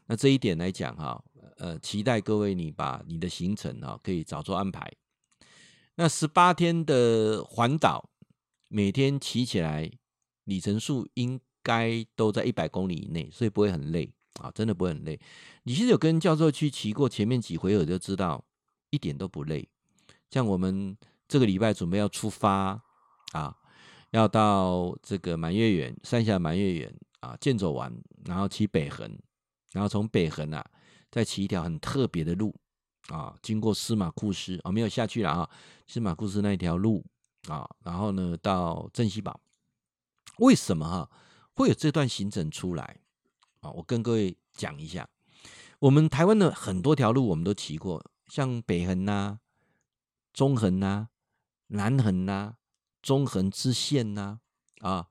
[0.07, 1.21] 那这一点来讲哈，
[1.57, 4.89] 呃，期待各位你把你的行程啊可以早做安排。
[5.97, 8.11] 那十八天的环岛，
[8.69, 9.91] 每天骑起来
[10.45, 15.19] 里程数应该都在一百公里以内，所以不会很累啊，真的不会很累。
[15.65, 18.45] 你其实有跟教授去骑过前面几回合就知道，
[18.91, 19.69] 一点都不累。
[20.31, 20.97] 像我们
[21.29, 22.83] 这个礼拜准备要出发
[23.33, 23.57] 啊，
[24.11, 26.95] 要到这个满月园，三峡满月园。
[27.21, 27.95] 啊，健走完，
[28.25, 29.07] 然后骑北横，
[29.73, 30.65] 然后从北横啊，
[31.11, 32.59] 再骑一条很特别的路
[33.09, 35.51] 啊，经过司马库斯啊，没有下去了啊，
[35.87, 37.05] 司马库斯那一条路
[37.47, 39.39] 啊，然后呢到镇西堡，
[40.39, 41.11] 为什么哈
[41.55, 43.01] 会有这段行程出来
[43.61, 43.71] 啊？
[43.71, 45.09] 我跟各位讲一下，
[45.81, 49.41] 我们台湾的很多条路我们都骑过，像北横呐、
[50.33, 51.09] 中横呐、
[51.69, 52.57] 南横呐、
[53.03, 54.41] 中横支线呐、
[54.81, 55.09] 啊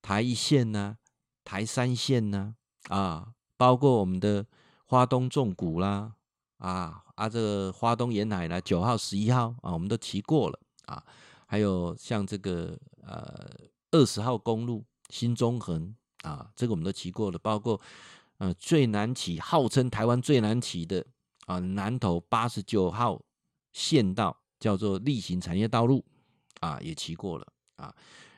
[0.00, 0.96] 台一线呐、
[1.44, 2.56] 台三线呐、
[2.88, 4.46] 啊，包括我们的
[4.86, 6.14] 花东纵谷啦，
[6.58, 11.04] 啊啊这个花东沿海啦，九号、十一号啊，我们都骑过了啊，
[11.46, 13.70] 还有像这个呃。
[13.94, 17.78] 二十号公路新中横啊，这个我们都骑过了，包括
[18.38, 21.04] 呃最难骑，号称台湾最难骑的
[21.44, 23.20] 啊南投八十九号
[23.72, 26.02] 县道，叫做例行产业道路
[26.60, 27.46] 啊，也骑过了
[27.76, 27.94] 啊。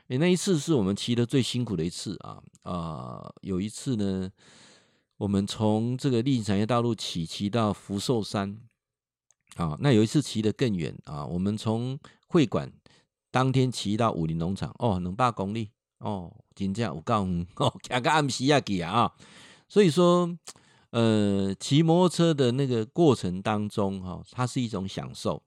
[0.09, 4.29] 那一次是我们骑的最辛苦的一次啊啊，有一次呢，
[5.17, 8.59] 我们从这个例行产业道路骑骑到福寿山
[9.55, 12.73] 啊，那有一次骑得更远啊，我们从会馆。
[13.31, 19.13] 当天骑到武林农场哦，两百公里哦，真正有够远 哦，骑到暗时啊去啊，
[19.69, 20.37] 所以说，
[20.91, 25.43] 呃，骑摩托车的那个过程当中哈，它是一种享受。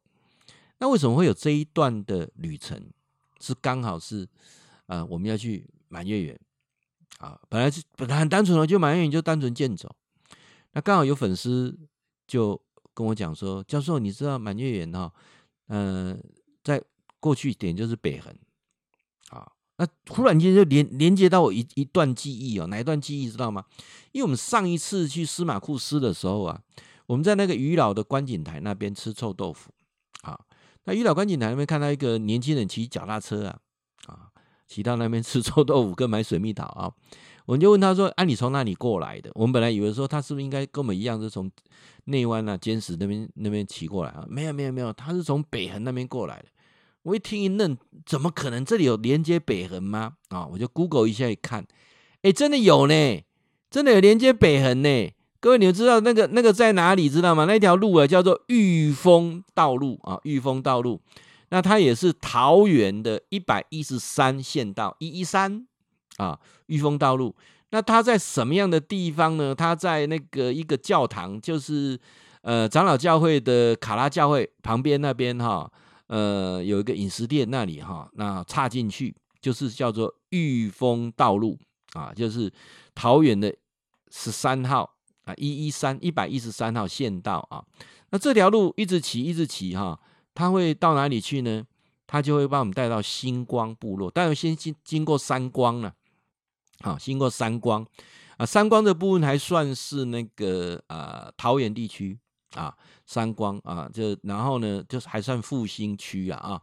[0.79, 2.91] 那为什么会有这一段的旅程？
[3.39, 4.27] 是刚好是
[4.87, 6.39] 呃，我们要去满月圆
[7.19, 9.95] 啊，本来是本来很单纯的，就满月圆就单纯健走。
[10.73, 11.77] 那刚好有粉丝
[12.27, 12.61] 就
[12.93, 15.13] 跟我讲说，教授，你知道满月圆哈，
[15.67, 16.19] 嗯、呃，
[16.63, 16.83] 在。
[17.19, 18.31] 过去点就是北横，
[19.29, 23.63] 啊，那忽然间就连连接到我一一段记忆哦，哪一段记忆知道吗？
[24.11, 26.59] 因为我们上一次去司马库斯的时候啊，
[27.05, 29.71] 我们在那个渔老的观景台那边吃臭豆腐，
[30.23, 30.39] 啊，
[30.85, 33.59] 那渔老观景台那边看到一个年轻人骑脚踏车啊，
[34.07, 34.29] 啊，
[34.67, 36.91] 骑到那边 吃臭豆腐跟买水蜜桃啊，
[37.45, 41.51] 我们就问他说：“啊，你从哪里过来的？”我们本来以为说他是不是应该跟我们一样是从
[42.05, 44.25] 内湾啊、尖石那边那边骑过来啊？
[44.27, 46.45] 没有没有没有，他是从北横那边过来的。
[47.07, 48.65] 我一听一愣，怎么可能？
[48.65, 50.15] 这里有连接北横吗？
[50.27, 51.65] 啊，我就 Google 一下一看，
[52.21, 53.21] 哎，真的有呢，
[53.71, 55.09] 真的有连接北横呢。
[55.39, 57.09] 各位，你们知道那个那个在哪里？
[57.09, 57.45] 知道吗？
[57.45, 60.99] 那条路啊，叫做裕丰道路啊，裕丰道路。
[61.47, 65.65] 那它也是桃园的一百一十三县道一一三
[66.17, 67.33] 啊，裕丰道路。
[67.69, 69.55] 那它在什么样的地方呢？
[69.55, 71.97] 它在那个一个教堂，就是
[72.41, 75.71] 呃长老教会的卡拉教会旁边那边哈。
[76.07, 81.57] 呃，有一个饮食店那里哈，那插进去就是叫做裕丰道路
[81.93, 82.51] 啊，就是
[82.95, 83.53] 桃园的
[84.09, 84.89] 十三号
[85.25, 87.63] 啊，一一三一百一十三号县道啊。
[88.09, 89.99] 那这条路一直骑一直骑哈，
[90.33, 91.65] 它会到哪里去呢？
[92.07, 95.93] 它就会把我们带到星光部落，当然先经经过三光了，
[96.79, 97.85] 好，经过三光
[98.37, 102.17] 啊，三光的部分还算是那个呃桃园地区。
[102.55, 102.73] 啊，
[103.05, 106.61] 三光啊，就然后呢，就是还算复兴区啊啊，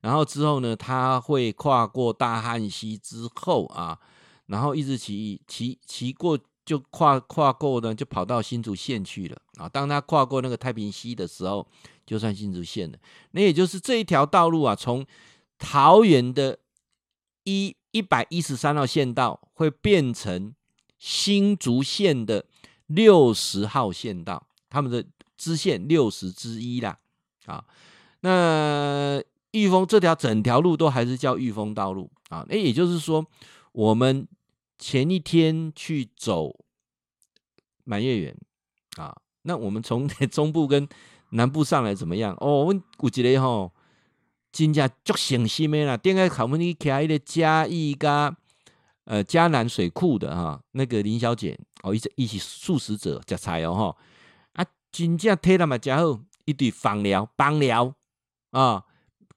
[0.00, 3.98] 然后之后呢，他会跨过大汉溪之后啊，
[4.46, 9.68] 然后一直骑骑骑过，就跨跨过呢，就跑到新竹县去了啊。
[9.68, 11.66] 当他跨过那个太平溪的时候，
[12.06, 12.98] 就算新竹县了。
[13.32, 15.04] 那也就是这一条道路啊，从
[15.58, 16.58] 桃园的
[17.44, 20.54] 一一百一十三号县道，会变成
[20.98, 22.46] 新竹县的
[22.86, 25.04] 六十号县道，他们的。
[25.36, 26.98] 支线六十之一啦，
[27.46, 27.64] 啊，
[28.20, 29.22] 那
[29.52, 33.24] 裕丰这条整条路都还是叫裕丰道路啊，那也就是说，
[33.72, 34.26] 我们
[34.78, 36.64] 前一天去走
[37.84, 38.36] 满月园
[38.96, 40.88] 啊，那我们从 中部跟
[41.30, 42.36] 南部上来怎么样？
[42.40, 43.72] 哦，我们有一个吼，
[44.52, 48.36] 真正足省心的啦，点解考问你开一个嘉义加
[49.04, 53.96] 呃嘉南水库的哈，那个林小姐哦，一起一起素食者食菜哦哈。
[54.96, 57.92] 真正体力嘛真好，一对放疗、帮疗
[58.52, 58.82] 啊，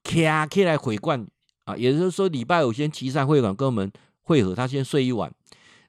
[0.02, 1.26] 徛起来会馆
[1.66, 5.30] 啊，也就是说礼拜五先骑上会馆跟我们会合，他先睡一晚。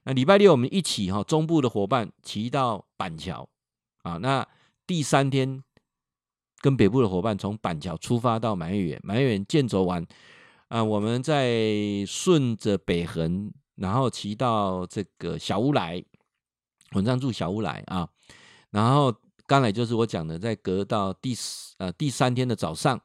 [0.04, 3.48] 那礼拜六我们一起哈，中部的伙伴骑到板桥
[4.02, 4.46] 啊，那
[4.86, 5.62] 第三天
[6.60, 10.06] 跟北部的伙伴从板桥出发到满月圆，满月圆健走完
[10.68, 16.04] 啊，我们再顺着北横，然后骑到这个小乌来，
[16.92, 18.06] 晚上住小乌来啊，
[18.70, 19.14] 然后。
[19.52, 22.98] 刚才就是我讲的，在隔到第四呃第三天的早上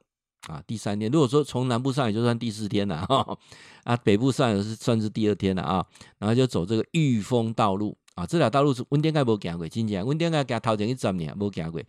[0.47, 3.37] 啊，第三天如果说从南部上也就算第四天了哈，
[3.83, 5.85] 啊北部上来是算是第二天了啊，
[6.19, 11.81] 然后就走这个裕丰道路啊，这条道路是温天盖没行过，今天温天盖给他头前一十年没行过，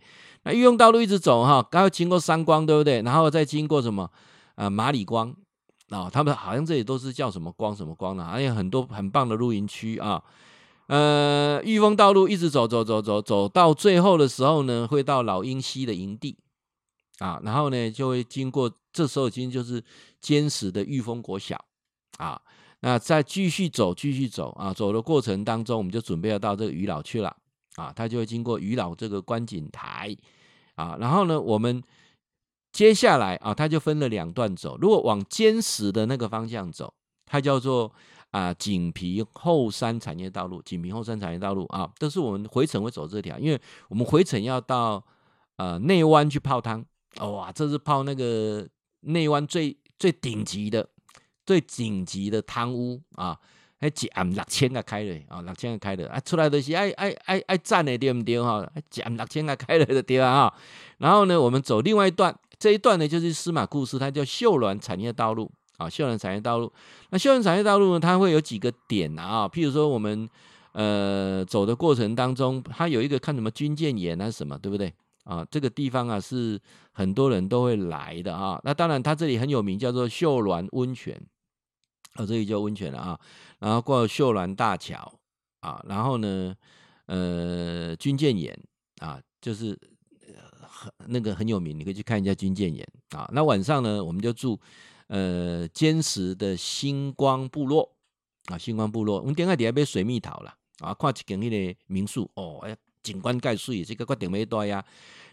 [0.43, 3.01] 那裕丰道路一直走哈，刚要经过三光对不对？
[3.01, 4.11] 然后再经过什么
[4.55, 5.33] 啊马里光
[5.87, 10.21] 啊，他们好像这里都是叫什么光什么光的，还有很多很棒的露营区啊。
[10.89, 16.35] 呃，裕丰道路一直走走走走走到最后的时候呢，会到老鹰溪的营地。
[17.19, 19.83] 啊，然后呢就会经过，这时候已经就是
[20.19, 21.63] 尖石的裕丰国小。
[22.17, 22.41] 啊，
[22.79, 27.35] 那再继续走，继续走啊，走的过程当中，我们就准备要到这个鱼老去了。
[27.75, 30.17] 啊，他就会经过鱼老这个观景台。
[30.73, 31.83] 啊，然后呢，我们
[32.71, 34.75] 接下来啊，他就分了两段走。
[34.79, 36.91] 如果往尖石的那个方向走，
[37.27, 37.93] 它叫做
[38.31, 45.03] 啊锦皮后山产业道路，锦皮后山产业道路啊，都是我们回程会走这条，因为我们回程要到
[45.57, 46.85] 呃内湾去泡汤。
[47.19, 48.67] 哇，这是泡那个
[49.01, 50.87] 内湾最最顶级的。
[51.45, 53.35] 最顶级的汤屋啊，
[53.79, 58.71] 还一暗六千个开了啊，六千个开了啊，出来的是爱爱爱爱赞的对不对哈？
[58.93, 60.55] 一暗六千个开了的对啊哈。
[60.99, 66.71] 然后呢，我们走另外一段，这一段呢就是司马故事，它叫秀峦产业道路啊，秀兰产业道路。
[67.09, 70.29] 那秀兰产业道路呢，它会有几个点啊，譬如说我们
[70.73, 75.43] 呃走的过程当中，它有一个看什么军舰岩啊什么，对不对啊？
[75.49, 76.59] 这个地方啊是
[76.91, 78.59] 很多人都会来的啊。
[78.63, 81.19] 那当然，它这里很有名，叫做秀峦温泉。
[82.15, 83.19] 哦，这里叫温泉了啊，
[83.59, 85.13] 然后过秀兰大桥
[85.61, 86.53] 啊，然后呢，
[87.05, 88.59] 呃，军舰岩
[88.99, 89.77] 啊，就是
[90.59, 93.29] 很那个很有名，你可以去看一下军舰岩啊。
[93.31, 94.59] 那晚上呢，我们就住
[95.09, 97.91] 呃坚实的星光部落
[98.45, 104.83] 啊，星光部落，我们点开底下杯水蜜桃了啊，看一间那个民宿哦，哎，景观盖水，这个决定没多呀。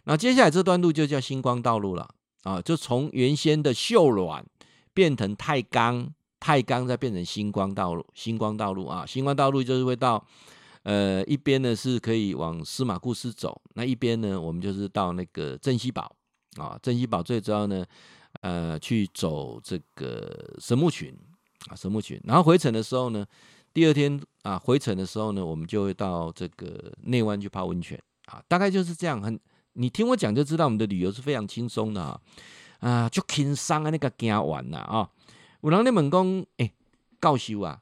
[0.05, 2.12] 那接下来这段路就叫星光道路了
[2.43, 4.45] 啊，就从原先的秀峦
[4.93, 6.12] 变成太钢。
[6.39, 10.22] 太钢再变成星光道路，星光道路啊，星光道路就是会到，
[10.83, 16.14] 呃，一边呢是可以往司马库斯走，那一边呢，我们就是到那个镇西堡
[16.59, 17.85] 啊，镇西堡最主要呢，
[18.41, 21.16] 呃，去走这个神木群
[21.68, 23.26] 啊，神木群，然后回程的时候呢，
[23.72, 29.39] 第二天啊，回程的时候呢，我们就会到这个内湾去泡温泉啊，大概就是这样，很，
[29.74, 32.20] 你听我讲就知道，我们的旅游是非常轻松的啊，
[32.80, 35.11] 啊，就轻松的那个行完了啊。
[35.62, 36.72] 有人咧问讲，诶、
[37.20, 37.80] 教授啊，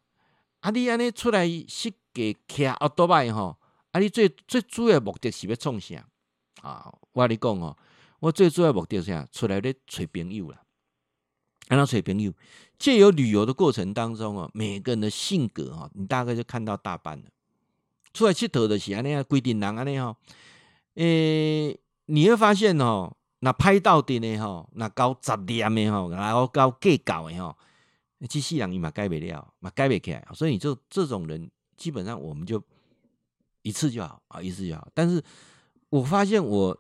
[0.60, 3.56] 啊，你安尼出来设计骑奥多迈吼，
[3.92, 6.06] 啊，你最最主要目的是要创啥
[6.62, 6.90] 啊？
[7.12, 7.76] 我跟你讲哦，
[8.24, 9.28] 我最主要目的是啥？
[9.30, 10.62] 出来咧找朋友啦，
[11.68, 12.32] 安怎找朋友？
[12.78, 17.24] 借由旅游的过程当中哦，每个人的性格哦，你大概就看到大半了。
[18.14, 20.16] 出来佚佗的是安尼啊，规定人安尼吼，
[20.94, 27.54] 诶，你会发现哦，那拍到的呢吼，那搞杂念的吼，然后搞计较的吼。
[28.26, 32.62] 机器人你嘛改不了，嘛改不起来，所以你就这种人，基本上我们就
[33.60, 34.88] 一次就好啊，一次就好。
[34.94, 35.22] 但是
[35.90, 36.74] 我发现我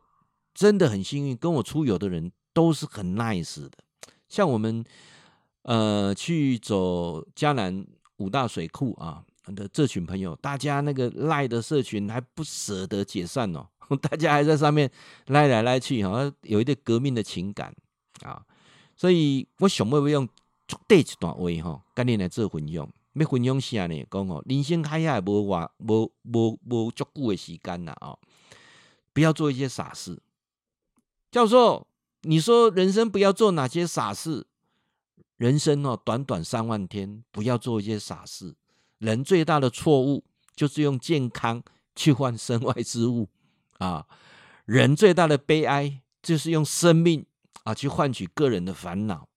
[0.54, 3.72] 真的很幸运，跟我出游的人都是很 nice 的。
[4.28, 4.84] 像我们
[5.62, 7.84] 呃去走嘉南
[8.18, 13.66] 五大水库啊的这群朋友，大家那个赖的社群还不舍得解散哦，
[14.00, 14.90] 大家还在上面
[15.26, 17.74] 赖来赖去，好像有一点革命的情感
[18.22, 18.42] 啊。
[18.96, 20.28] 所以我想会不会用？
[20.66, 22.88] 足短一段话吼，跟你来做分享。
[23.12, 24.06] 要分享啥呢？
[24.10, 28.16] 讲哦，人生海海无话无无无足够的时间呐啊！
[29.12, 30.18] 不要做一些傻事。
[31.34, 31.88] 教授，
[32.20, 34.46] 你说人生不要做哪些傻事？
[35.36, 38.54] 人生哦，短短三万天，不要做一些傻事。
[38.98, 40.24] 人最大的错误
[40.54, 41.60] 就是用健康
[41.96, 43.28] 去换身外之物
[43.78, 44.06] 啊！
[44.64, 47.26] 人最大的悲哀就是用生命
[47.64, 49.28] 啊去换取个人的烦恼。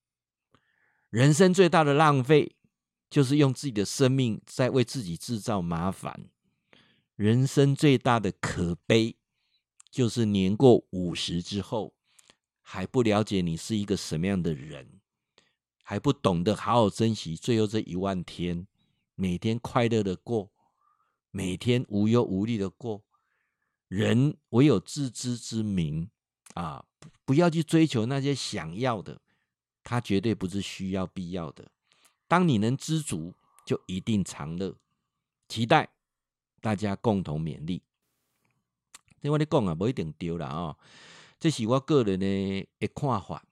[1.10, 2.54] 人生最大的浪费，
[3.10, 6.14] 就是用自己的生命在为自己制造麻烦；
[7.16, 9.16] 人生最大的可悲，
[9.90, 11.94] 就是年过五十之后，
[12.60, 15.00] 还不了解你是一个什么样的人，
[15.82, 18.66] 还不懂得好好珍惜最后这一万天，
[19.14, 20.50] 每天快乐的过，
[21.30, 23.02] 每天无忧无虑的过。
[23.88, 26.10] 人唯有自知之明
[26.54, 26.84] 啊，
[27.24, 29.20] 不要去追求那些想要的。
[29.82, 31.70] 它绝对不是需要必要的。
[32.26, 33.34] 当你能知足，
[33.64, 34.76] 就一定长乐。
[35.48, 35.88] 期待
[36.60, 37.82] 大家共同勉励。
[39.20, 40.76] 这我咧讲啊，不一定对啦啊。
[41.40, 43.42] 这是我个人的看法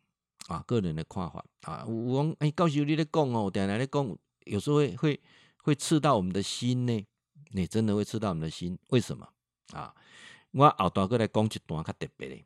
[0.49, 1.85] 啊，个人的看法啊。
[1.87, 5.21] 我哎，告诉你咧讲哦，我等下咧讲，有时候会会
[5.59, 7.07] 会刺到我们的心呢。
[7.51, 8.79] 你真的会刺到我们的心？
[8.89, 9.29] 为什么
[9.73, 9.95] 啊？
[10.53, 12.45] 我后头过来讲一段较特别的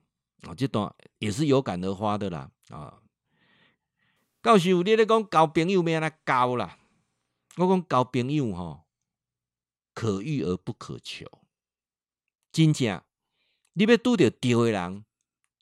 [0.48, 3.00] 啊，这段也是有感而发的啦啊。
[4.42, 6.78] 教授，你咧讲交朋友要安怎交啦？
[7.56, 8.84] 我讲交朋友吼，
[9.94, 11.26] 可遇而不可求。
[12.52, 13.02] 真正，
[13.80, 15.04] 你要拄着对的人，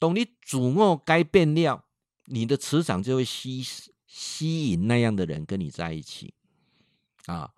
[0.00, 1.84] 当你自我改变了，
[2.24, 3.64] 你的磁场就会吸
[4.06, 6.34] 吸引那样的人跟你在一起
[7.26, 7.54] 啊。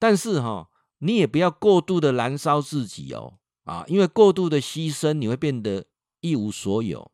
[0.00, 5.86] 但是哈，你也不要过度的燃烧自己哦啊，因为过度的牺牲，你会变得
[6.20, 7.12] 一无所有，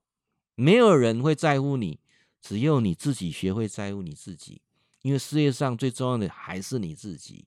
[0.55, 2.01] 没有人会在乎你。
[2.40, 4.62] 只有你自己学会在乎你自己，
[5.03, 7.44] 因为世界上最重要的还是你自己。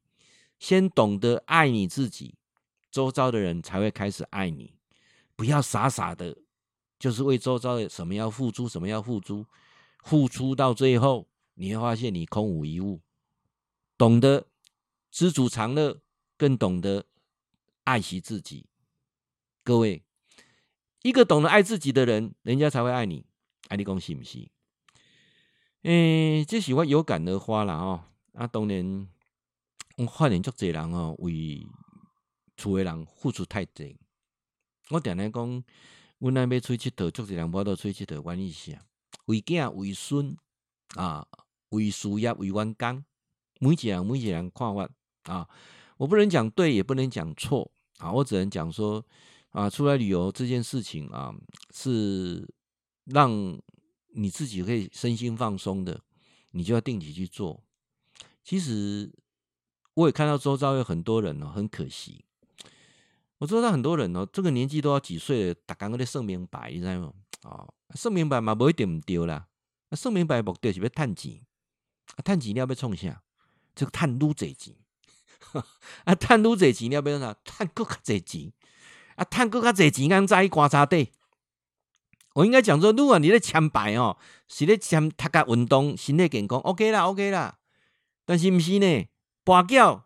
[0.60, 2.36] 先懂得爱你自己，
[2.91, 4.76] 周遭的人才会开始爱你。
[5.40, 6.38] 不要傻傻的，
[7.00, 9.46] 就是为周遭的什么要付出，什么要付出，
[10.04, 13.00] 付出到最后，你会发现你空无一物。
[13.98, 14.48] 懂得
[15.10, 16.02] 知足常乐，
[16.36, 17.06] 更懂得
[17.86, 18.66] 爱惜自己。
[19.64, 20.04] 各位，
[21.04, 23.26] 一个懂得爱自己的人，人家才会爱你。
[23.70, 24.46] 爱你讲是不是？
[25.84, 28.04] 诶，这是我有感而发了哦。
[28.34, 29.08] 啊，当年
[29.96, 31.66] 我发现足侪人哦，为
[32.58, 33.86] 厝诶人付出太多。
[34.90, 35.64] 我定定讲，
[36.20, 38.82] 阮那要出去佚佗，足侪人无得出去佚佗，原因是啊？
[39.26, 40.36] 为囝为孙
[40.96, 41.26] 啊，
[41.70, 43.04] 为事业为员工，
[43.60, 44.90] 每一个人每一个人看法
[45.24, 45.48] 啊，
[45.98, 49.06] 我不能讲对，也不能讲错啊，我只能讲说
[49.50, 51.34] 啊，出来旅游这件事情啊，
[51.74, 52.48] 是
[53.06, 53.60] 让。
[54.12, 56.02] 你自己可以身心放松的，
[56.50, 57.64] 你就要定期去做。
[58.44, 59.14] 其实
[59.94, 62.26] 我也看到周遭有很多人哦，很可惜。
[63.40, 67.12] 我知道很多人哦，这个年纪都要几岁了，打刚刚的算明白，你知道吗？
[67.44, 69.48] 哦，算明白嘛，不一定唔对啦。
[69.90, 71.42] 那算命牌目的是要赚钱，
[72.16, 73.22] 啊，赚钱你要要创啥？
[73.74, 74.76] 这个赚愈侪钱，
[76.04, 77.36] 啊，赚愈济钱你要不要啥？
[77.44, 78.52] 赚更加济钱，
[79.16, 81.12] 啊，赚更加济钱，刚在观察底。
[82.36, 84.18] 我应该讲说，如果你咧签牌哦，
[84.48, 87.58] 是咧签他个运动、身体健康，OK 啦，OK 啦。
[88.26, 89.08] 但是不是呢？
[89.44, 90.02] 跋筊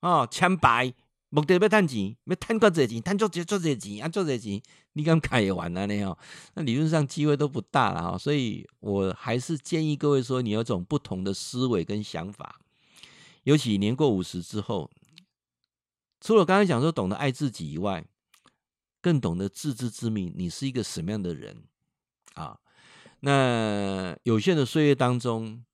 [0.00, 0.92] 哦，签牌
[1.34, 3.02] 目的要赚钱，要赚多少钱？
[3.02, 4.08] 赚足足足多钱啊？
[4.08, 4.62] 足多钱？
[4.92, 5.86] 你敢开玩啊？
[5.86, 6.18] 你哦，
[6.52, 8.18] 那理论上机会都不大了哈。
[8.18, 12.60] 所以我还是建议各位说，你有种不同的思维跟想法。
[13.44, 14.90] 尤其年过五十之后，
[16.20, 18.04] 除了刚才讲说懂得爱自己以外，
[19.00, 21.64] 更懂得自知之明，你是一个什么样的人
[22.34, 22.58] 啊？
[23.20, 25.64] 那有限的岁月当中，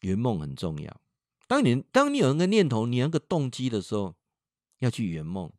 [0.00, 1.00] 圆梦很重要。
[1.46, 4.14] 当你当你有那个念头，你有那个动机的时候，
[4.78, 5.50] 要去圆梦，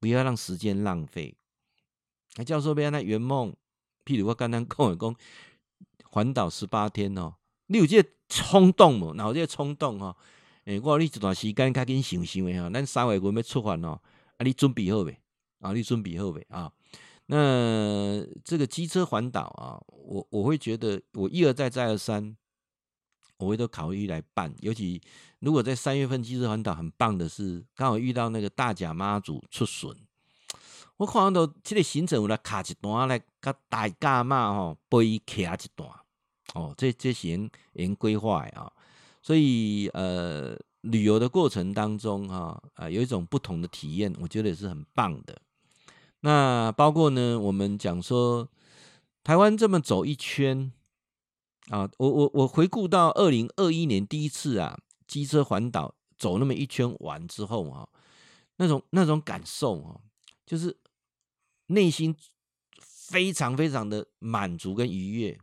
[0.00, 1.36] 不要让时间浪费。
[2.36, 3.54] 那教授，别让他圆梦。
[4.04, 5.16] 譬如我刚刚跟我讲
[6.10, 7.34] 环岛十八天哦，
[7.66, 9.12] 你有这冲动吗？
[9.16, 10.16] 然后这个冲动哈，
[10.64, 14.00] 诶，我你这段时间赶紧想想的哈，咱三月份要出发哦，
[14.36, 15.18] 啊，你准备好没？
[15.60, 16.70] 啊，你准备好未啊？
[17.26, 22.36] 那这个机车环岛啊，我我会觉得我一而再再而三，
[23.44, 24.52] 我会都考虑来办。
[24.60, 25.00] 尤其
[25.40, 29.94] 如果在三月份机车环岛很棒的是，刚好遇到那个大甲妈祖出巡，
[30.96, 35.90] 我看到这个行程我来卡一段来跟大甲妈吼背伊卡一段
[36.54, 38.72] 哦，这这行已经规划啊，
[39.20, 42.36] 所以呃，旅游的过程当中哈
[42.74, 45.36] 啊、呃，有一种不同的体验，我觉得也是很棒的。
[46.20, 48.48] 那包括呢，我们讲说
[49.22, 50.72] 台湾这么走一圈
[51.70, 57.88] 啊，我我我回顾到二零二一年第一次啊，机车环岛走那么一圈完之后啊，
[58.56, 60.00] 那种那种感受啊，
[60.44, 60.76] 就是
[61.66, 62.14] 内心
[62.78, 65.38] 非常非常的满足跟愉悦。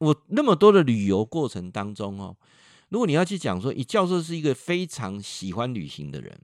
[0.00, 2.36] 我那么多的旅游过程当中哦，
[2.88, 6.40] 如果你要去讲说，以教授是一个非常喜欢旅行的人，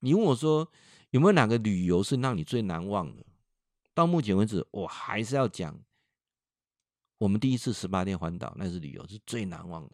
[0.00, 0.68] 你问我说。
[1.12, 3.22] 有没有哪个旅游是让你最难忘的？
[3.92, 5.78] 到目前为止，我还是要讲
[7.22, 9.90] 我们第一次十八天环岛，那是旅游是最难忘的。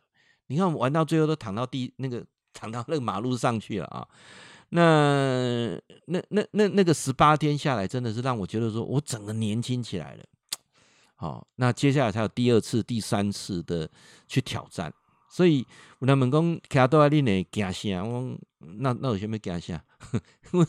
[0.46, 2.24] 你看，我们玩到最后都躺到地那个
[2.54, 4.08] 躺到那个马路上去了啊！
[4.70, 10.24] 那那那那那个十八天下来，真的是让我觉得说我整个年轻起来了。
[11.16, 13.90] 好，那接下来才有第二次、第三次的
[14.26, 14.90] 去挑战。
[15.28, 15.58] 所以
[15.98, 18.02] 有人问讲，徛倒啊，你呢惊啥？
[18.02, 19.84] 我那那有什么惊啥？
[20.52, 20.66] 我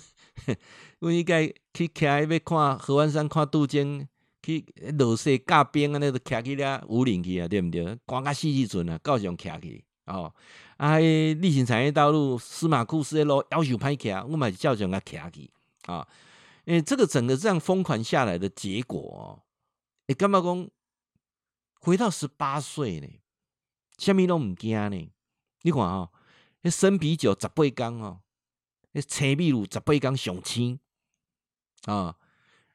[0.99, 4.05] 我应该去徛要看合欢山看杜鹃，
[4.49, 7.83] 去落雪驾冰啊，那个徛起了武岭去啊，对不对？
[8.05, 10.33] 赶到四季春啊，够想徛去哦。
[10.77, 15.49] 啊，丽行产业道路司马库斯的路要求歹徛，我嘛是照常啊徛去
[15.85, 16.07] 啊。
[16.65, 19.43] 因为这个整个这样疯狂下来的结果哦，
[20.07, 20.69] 诶，干嘛讲
[21.81, 23.07] 回到十八岁呢？
[23.97, 25.11] 什么都唔惊呢？
[25.63, 26.11] 你看哦，
[26.61, 28.21] 那生啤酒十八缸哦，
[28.91, 30.79] 那青米露十八缸上千
[31.85, 32.15] 啊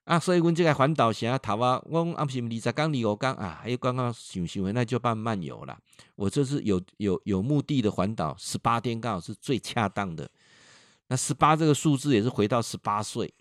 [0.04, 0.18] 啊！
[0.18, 5.78] 所以，阮这个环岛线头啊，我讲啊，不是二十缸、二五缸啊，还有刚刚想想，那就办漫游了。
[6.14, 10.30] 我这是有有有目的的环岛，十八天刚好是最恰当的。
[11.08, 13.32] 那十八这个数字也是回到十八岁，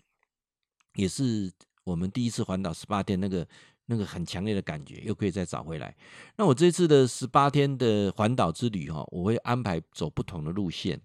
[0.94, 1.52] 也是
[1.84, 3.46] 我们第一次环岛十八天那个。
[3.86, 5.94] 那个很强烈的感觉，又可以再找回来。
[6.36, 10.98] 那我这次的十八天的环岛之旅哈，我会安排走不同的路线。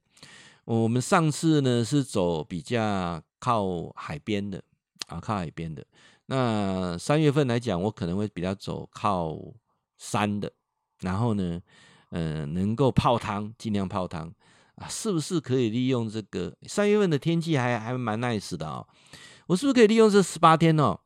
[0.63, 4.63] 我们上次呢是走比较靠海边的
[5.09, 5.85] 啊，靠海边的。
[6.27, 9.35] 那三月份来讲，我可能会比较走靠
[9.97, 10.51] 山的。
[10.99, 11.61] 然后呢，
[12.09, 14.31] 呃，能够泡汤尽量泡汤
[14.75, 18.85] 啊，是不是可以利用这个三月份的天气还还蛮 nice 的、哦？
[19.47, 20.99] 我是不是可以利用这十八天哦，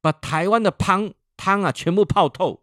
[0.00, 2.60] 把台湾的汤汤啊全部泡透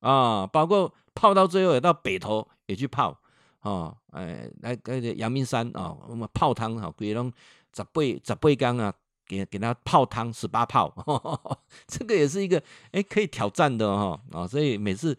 [0.00, 3.20] 啊，包括泡到最后也到北投也去泡
[3.60, 7.30] 啊，哎，来那个阳明山啊，我们泡汤哈，可以让
[7.72, 8.92] 十八十八缸啊。
[9.26, 12.62] 给给他泡汤十八泡呵呵， 这个也是一个
[12.92, 15.16] 哎可以挑战的哈啊，所以每次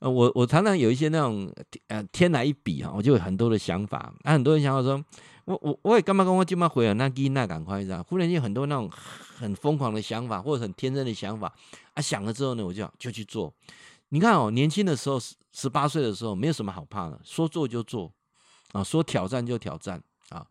[0.00, 1.52] 呃我我常常有一些那种
[1.88, 4.12] 呃天来一笔哈，我就有很多的想法。
[4.24, 5.02] 那、啊、很多人想法说，
[5.44, 11.52] 我我我也干嘛跟我今晚回来那给那赶快这样，忽然间很多那种很疯狂的想法或者很天真的想法
[11.94, 13.52] 啊，想了之后呢，我就就去做。
[14.10, 18.12] 你看哦，年轻的时候十十八岁的时候没有什么好怕的，说做就做
[18.72, 20.46] 啊，说挑战就挑战啊。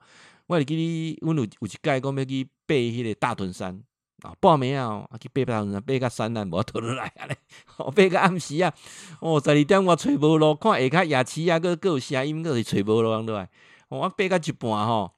[0.47, 3.81] 我记得我有有一届讲要去爬迄个大屯山
[4.21, 7.37] 啊，报名啊，去爬大屯山，爬到山难无倒落来啊咧，
[7.77, 8.73] 爬到暗时啊，
[9.21, 13.49] 哦十二点我找无路，看下骹夜市啊，搁搁有声音，搁是找无路通落来。
[13.89, 15.11] 我爬到一半吼，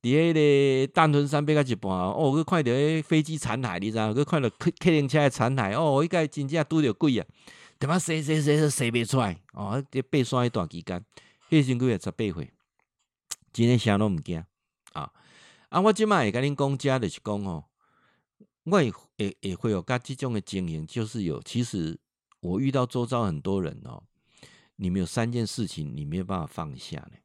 [0.00, 4.14] 伫迄个大屯山爬到一半，哦，搁看到迄飞机残骸，你知影？
[4.14, 7.26] 搁看到客客运车诶残骸，哦，迄个真正拄着鬼啊，
[7.78, 11.04] 点啊洗洗洗洗洗袂出来，哦，伫爬山迄段期间，
[11.50, 12.50] 迄时阵几个十八岁，
[13.52, 14.44] 真诶啥拢毋惊。
[15.68, 15.80] 啊！
[15.80, 17.64] 我即摆会甲恁讲，遮就是讲吼，
[18.64, 21.98] 我会会会会有甲即种的经营，就是有其实
[22.40, 24.02] 我遇到周遭很多人哦，
[24.76, 27.18] 你们有三件事情你没有办法放下呢。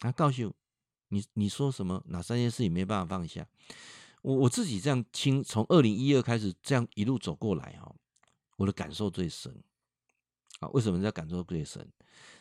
[0.00, 0.54] 啊，告诉
[1.08, 2.02] 你，你说什么？
[2.06, 3.46] 哪三件事情没办法放下？
[4.22, 7.94] 我我自己这样亲，从二零一二开始这样一路走过来哦，
[8.56, 9.62] 我的感受最深。
[10.60, 11.86] 啊，为什么叫感受最深？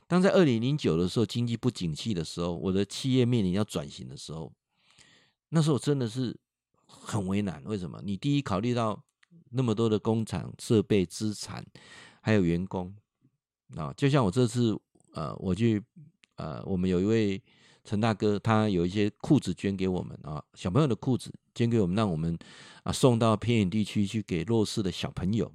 [0.08, 4.52] 当在二零零九的时候，经济不景气的时候，我的企业面临要转型的时候，
[5.50, 6.38] 那时候真的是
[6.86, 7.64] 很为难。
[7.66, 8.02] 为什么？
[8.04, 9.04] 你第一考虑到
[9.50, 11.66] 那么多的工厂设备、资产，
[12.22, 12.96] 还有员工
[13.76, 14.80] 啊，就像我这次
[15.14, 15.84] 呃，我去
[16.36, 17.42] 呃，我们有一位
[17.84, 22.38] 陈大哥，他有一些裤子捐给我们啊，小朋友的裤子捐给我们，让我们
[22.84, 25.52] 啊送到偏远地区去给弱势的小朋友。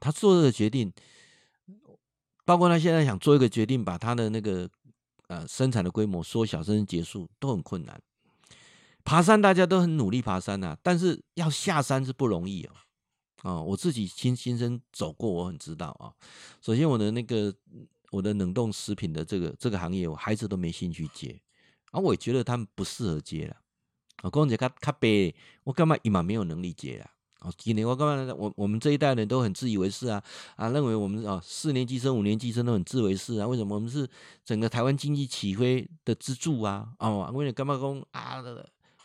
[0.00, 0.92] 他做这个决定。
[2.44, 4.66] 包括他现在想做一个决定，把他的那个
[5.26, 8.00] 呃生产的规模缩小甚至结束，都很困难。
[9.08, 12.70] 爬山大家都很努力爬山呐，但是要下山是不容易哦。
[13.42, 16.12] 啊，我自己亲亲身走过，我很知道啊。
[16.60, 17.54] 首先，我的那个
[18.10, 21.40] 我的冷冻食品的这个这个行业，我孩子都没兴趣接，
[21.90, 23.56] 啊，我也觉得他们不适合接了。
[24.22, 25.34] 我公姐他他背，
[25.64, 27.10] 我干嘛一码没有能力接了。
[27.40, 28.34] 哦，几年我干嘛？
[28.36, 30.22] 我我们这一代人都很自以为是啊
[30.56, 33.46] 啊，认为我们啊四年级生、五年级生都很自以为是啊。
[33.46, 34.06] 为什么我们是
[34.44, 36.92] 整个台湾经济起飞的支柱啊？
[36.98, 38.42] 哦，为了干嘛讲啊？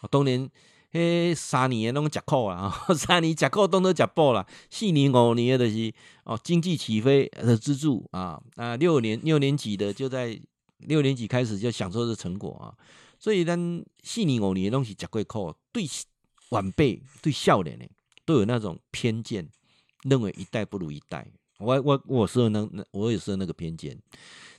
[0.10, 0.50] 当年
[0.92, 4.46] 嘿三年拢吃苦啊， 三年吃苦，当都吃饱了。
[4.70, 5.94] 四年五年的就是
[6.24, 10.40] 哦经济起飞的支柱啊啊，六年六年级的就在
[10.80, 12.74] 六年级开始就享受这成果啊。
[13.20, 15.86] 所以咱四年五年拢是吃过苦，对
[16.50, 17.86] 晚辈对少年呢。
[18.26, 19.46] 都有那种偏见，
[20.04, 21.28] 认为一代不如一代。
[21.64, 23.98] 我我我说那那我也是那个偏见。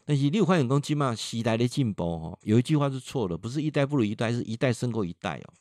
[0.06, 5.54] 但是六块眼光起码时代的进步哦，有一句话是错的，不是一代不如一代，是一代胜过一代哦。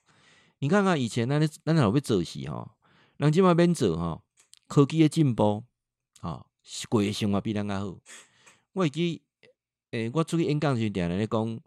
[0.59, 2.75] 你看看以前那那那老被走戏哈，
[3.17, 4.21] 人起码变走哈，
[4.67, 5.63] 科技的进步
[6.21, 6.45] 啊，
[6.89, 7.97] 过的生活比咱较好。
[8.73, 9.21] 我记
[9.91, 11.59] 诶，我出去演讲时点来讲，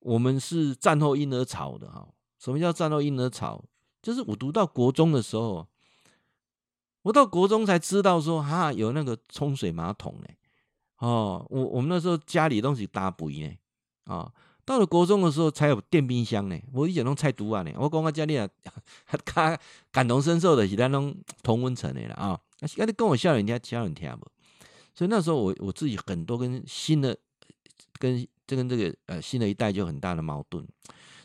[0.00, 2.08] 我们是战后婴儿潮的哈。
[2.38, 3.62] 什么叫战后婴儿潮？
[4.02, 5.68] 就是我读到国中的时候，
[7.02, 10.28] 我到国中才知道说哈有那个冲水马桶呢。
[10.98, 13.56] 哦，我我们那时候家里东西大不呢，
[14.04, 14.30] 啊，
[14.66, 16.60] 到了国中的时候才有电冰箱呢。
[16.72, 18.46] 我以前拢菜独啊呢，我讲我家里啊，
[19.24, 19.58] 他
[19.90, 22.38] 感同身受的是咱拢同温层的了啊。
[22.76, 24.26] 那你跟我笑人家笑人听不？
[24.94, 27.16] 所以那时候我我自己很多跟新的
[27.98, 30.66] 跟这跟这个呃新的一代就很大的矛盾。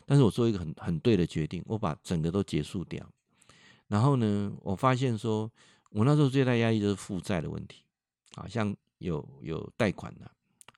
[0.06, 3.04] 但是我做一个很很对的决定，我把整个都结束掉。
[3.88, 5.50] 然后呢，我发现说，
[5.90, 7.84] 我那时候最大压力就是负债的问题，
[8.34, 10.30] 好像有有贷款了，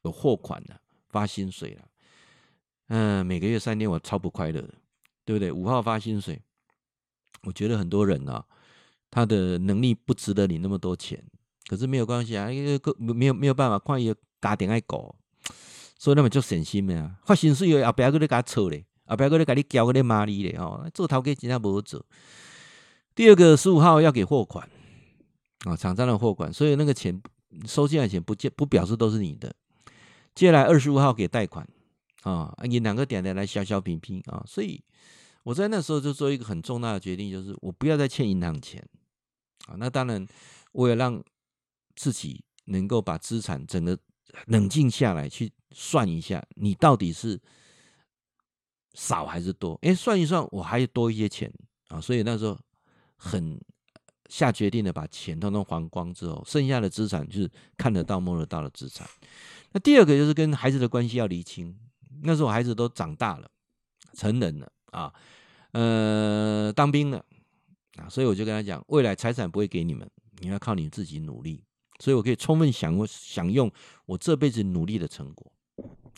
[0.03, 1.89] 有货款了，发薪水了，
[2.89, 4.75] 嗯，每个月三天我超不快乐的，
[5.25, 5.51] 对不对？
[5.51, 6.41] 五号发薪水，
[7.45, 8.45] 我觉得很多人啊，
[9.11, 11.25] 他的能力不值得你那么多钱，
[11.67, 15.15] 可是没有关系啊，因为没有没有办法，看伊家庭爱搞，
[15.99, 18.85] 所以那么就省心了啊，发薪水后不要搁你给他抽嘞。
[19.05, 22.05] 啊，不要过来给你交个那玛丽的哦，做头家真的不好做。
[23.19, 24.71] 第二个十五号要给货款
[25.65, 27.21] 啊，厂商的货款，所以那个钱
[27.67, 29.53] 收进来钱不见不表示都是你的。
[30.37, 31.69] 接下来二十五号给贷款
[32.23, 34.45] 啊，你两个点点来消消平平啊。
[34.47, 34.81] 所以
[35.43, 38.81] 我在那时候就做一个很重大的决定，就是我不要再欠银行钱
[39.67, 39.75] 啊。
[39.77, 40.25] 那当然，
[40.71, 41.21] 我也让
[41.97, 43.99] 自己能够把资产整个
[44.47, 47.37] 冷静下来去算一下，你到底是
[48.95, 49.77] 少还是多？
[49.83, 51.53] 哎，算一算，我还多一些钱
[51.89, 52.57] 啊，所以那时候
[53.19, 53.61] 很
[54.31, 59.07] 下决定的把钱通通还光之后，剩下的资产就是看得到摸得到的资产。
[59.73, 61.77] 那第二个就是跟孩子的关系要厘清。
[62.23, 63.49] 那时候孩子都长大了，
[64.15, 65.13] 成人了啊，
[65.73, 67.25] 呃，当兵了
[67.97, 71.65] 啊，所以我就跟他讲，未来财产不会给你们，你要靠你自己努力。
[72.01, 73.71] 所以我可以充分享享用
[74.07, 75.53] 我这辈子努力的成果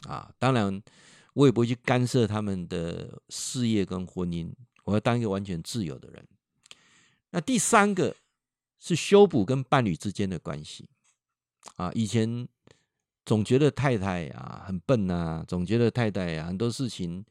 [0.06, 0.30] 啊。
[0.38, 0.82] 当然，
[1.34, 4.52] 我也不会去干涉他们的事业跟婚姻，
[4.84, 6.26] 我要当一个完全自由的人。
[7.30, 8.16] 那第三个
[8.78, 10.88] 是修补跟伴侣之间的关系
[11.76, 12.48] 啊，以前。
[13.26, 17.24] 总觉得太太啊很笨呐、啊，总觉得太太啊很多事情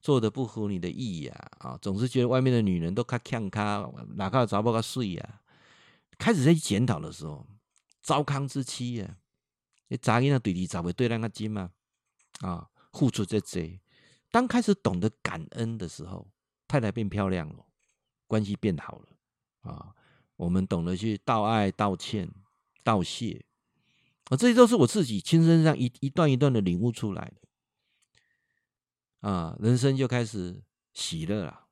[0.00, 5.40] 做的不合你的意呀，啊，总是觉得外面的女人都卡强卡，哪个找不个睡呀？
[6.18, 7.44] 开始在检讨的时候，
[8.00, 9.16] 糟糠之妻呀，
[9.88, 11.72] 你咋样对你咋会对那个金嘛？
[12.40, 13.80] 啊，付出这这，
[14.30, 16.28] 当开始懂得感恩的时候，
[16.68, 17.64] 太太变漂亮了，
[18.28, 19.08] 关系变好了
[19.62, 19.94] 啊，
[20.36, 22.30] 我们懂得去道爱、道歉、
[22.82, 23.44] 道谢。
[24.24, 27.32] 啊，这些都是我自己亲身上一一段一段的领悟出来
[29.20, 30.62] 的，啊，人生就开始
[30.94, 31.66] 喜乐了，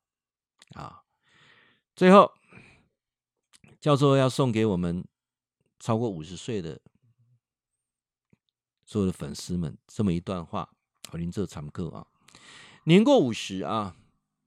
[0.75, 1.03] 啊，
[1.95, 2.33] 最后
[3.79, 5.07] 教授要送给我们
[5.79, 6.81] 超过五十岁的
[8.85, 10.69] 所有的粉丝们这么一段话，
[11.13, 12.07] 我您这常客啊，
[12.83, 13.95] 年过五十啊，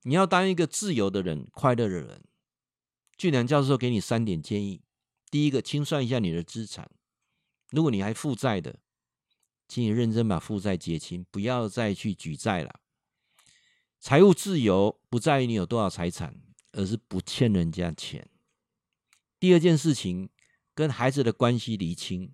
[0.03, 2.23] 你要当一个自由的人、快乐的人。
[3.17, 4.83] 俊良教授给你三点建议：
[5.31, 6.91] 第一个，清算一下你的资产。
[7.71, 8.81] 如果你还负债的，
[9.69, 12.81] 请你认真把负债结清，不要再去举债了。
[14.01, 16.35] 财务自由不在于你有多少财产，
[16.73, 18.29] 而是不欠人家钱。
[19.39, 20.29] 第二件事情，
[20.75, 22.33] 跟孩子的关系厘清。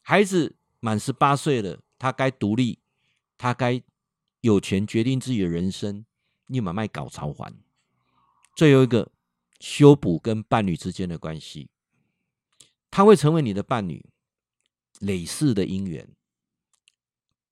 [0.00, 2.78] 孩子满十八岁了，他该独立，
[3.36, 3.82] 他该
[4.40, 6.06] 有权决定自己的人生。
[6.46, 7.52] 你慢慢搞潮还。
[8.54, 9.10] 最后一个，
[9.60, 11.68] 修补跟伴侣之间的关系，
[12.90, 14.04] 他会成为你的伴侣。
[15.00, 16.08] 累世的姻缘，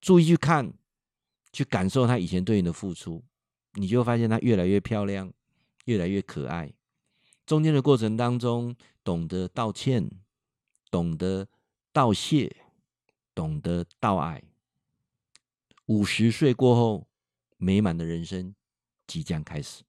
[0.01, 0.73] 注意去看，
[1.53, 3.25] 去感受他以前对你的付出，
[3.73, 5.31] 你就发现他越来越漂亮，
[5.87, 6.73] 越来越可爱。
[7.45, 10.09] 中间的过程当中，懂得道歉，
[10.89, 11.49] 懂得
[11.93, 12.55] 道谢，
[13.35, 14.45] 懂得道爱。
[15.87, 17.09] 五十岁过后，
[17.57, 18.55] 美满的人生
[19.09, 19.83] 即将开始。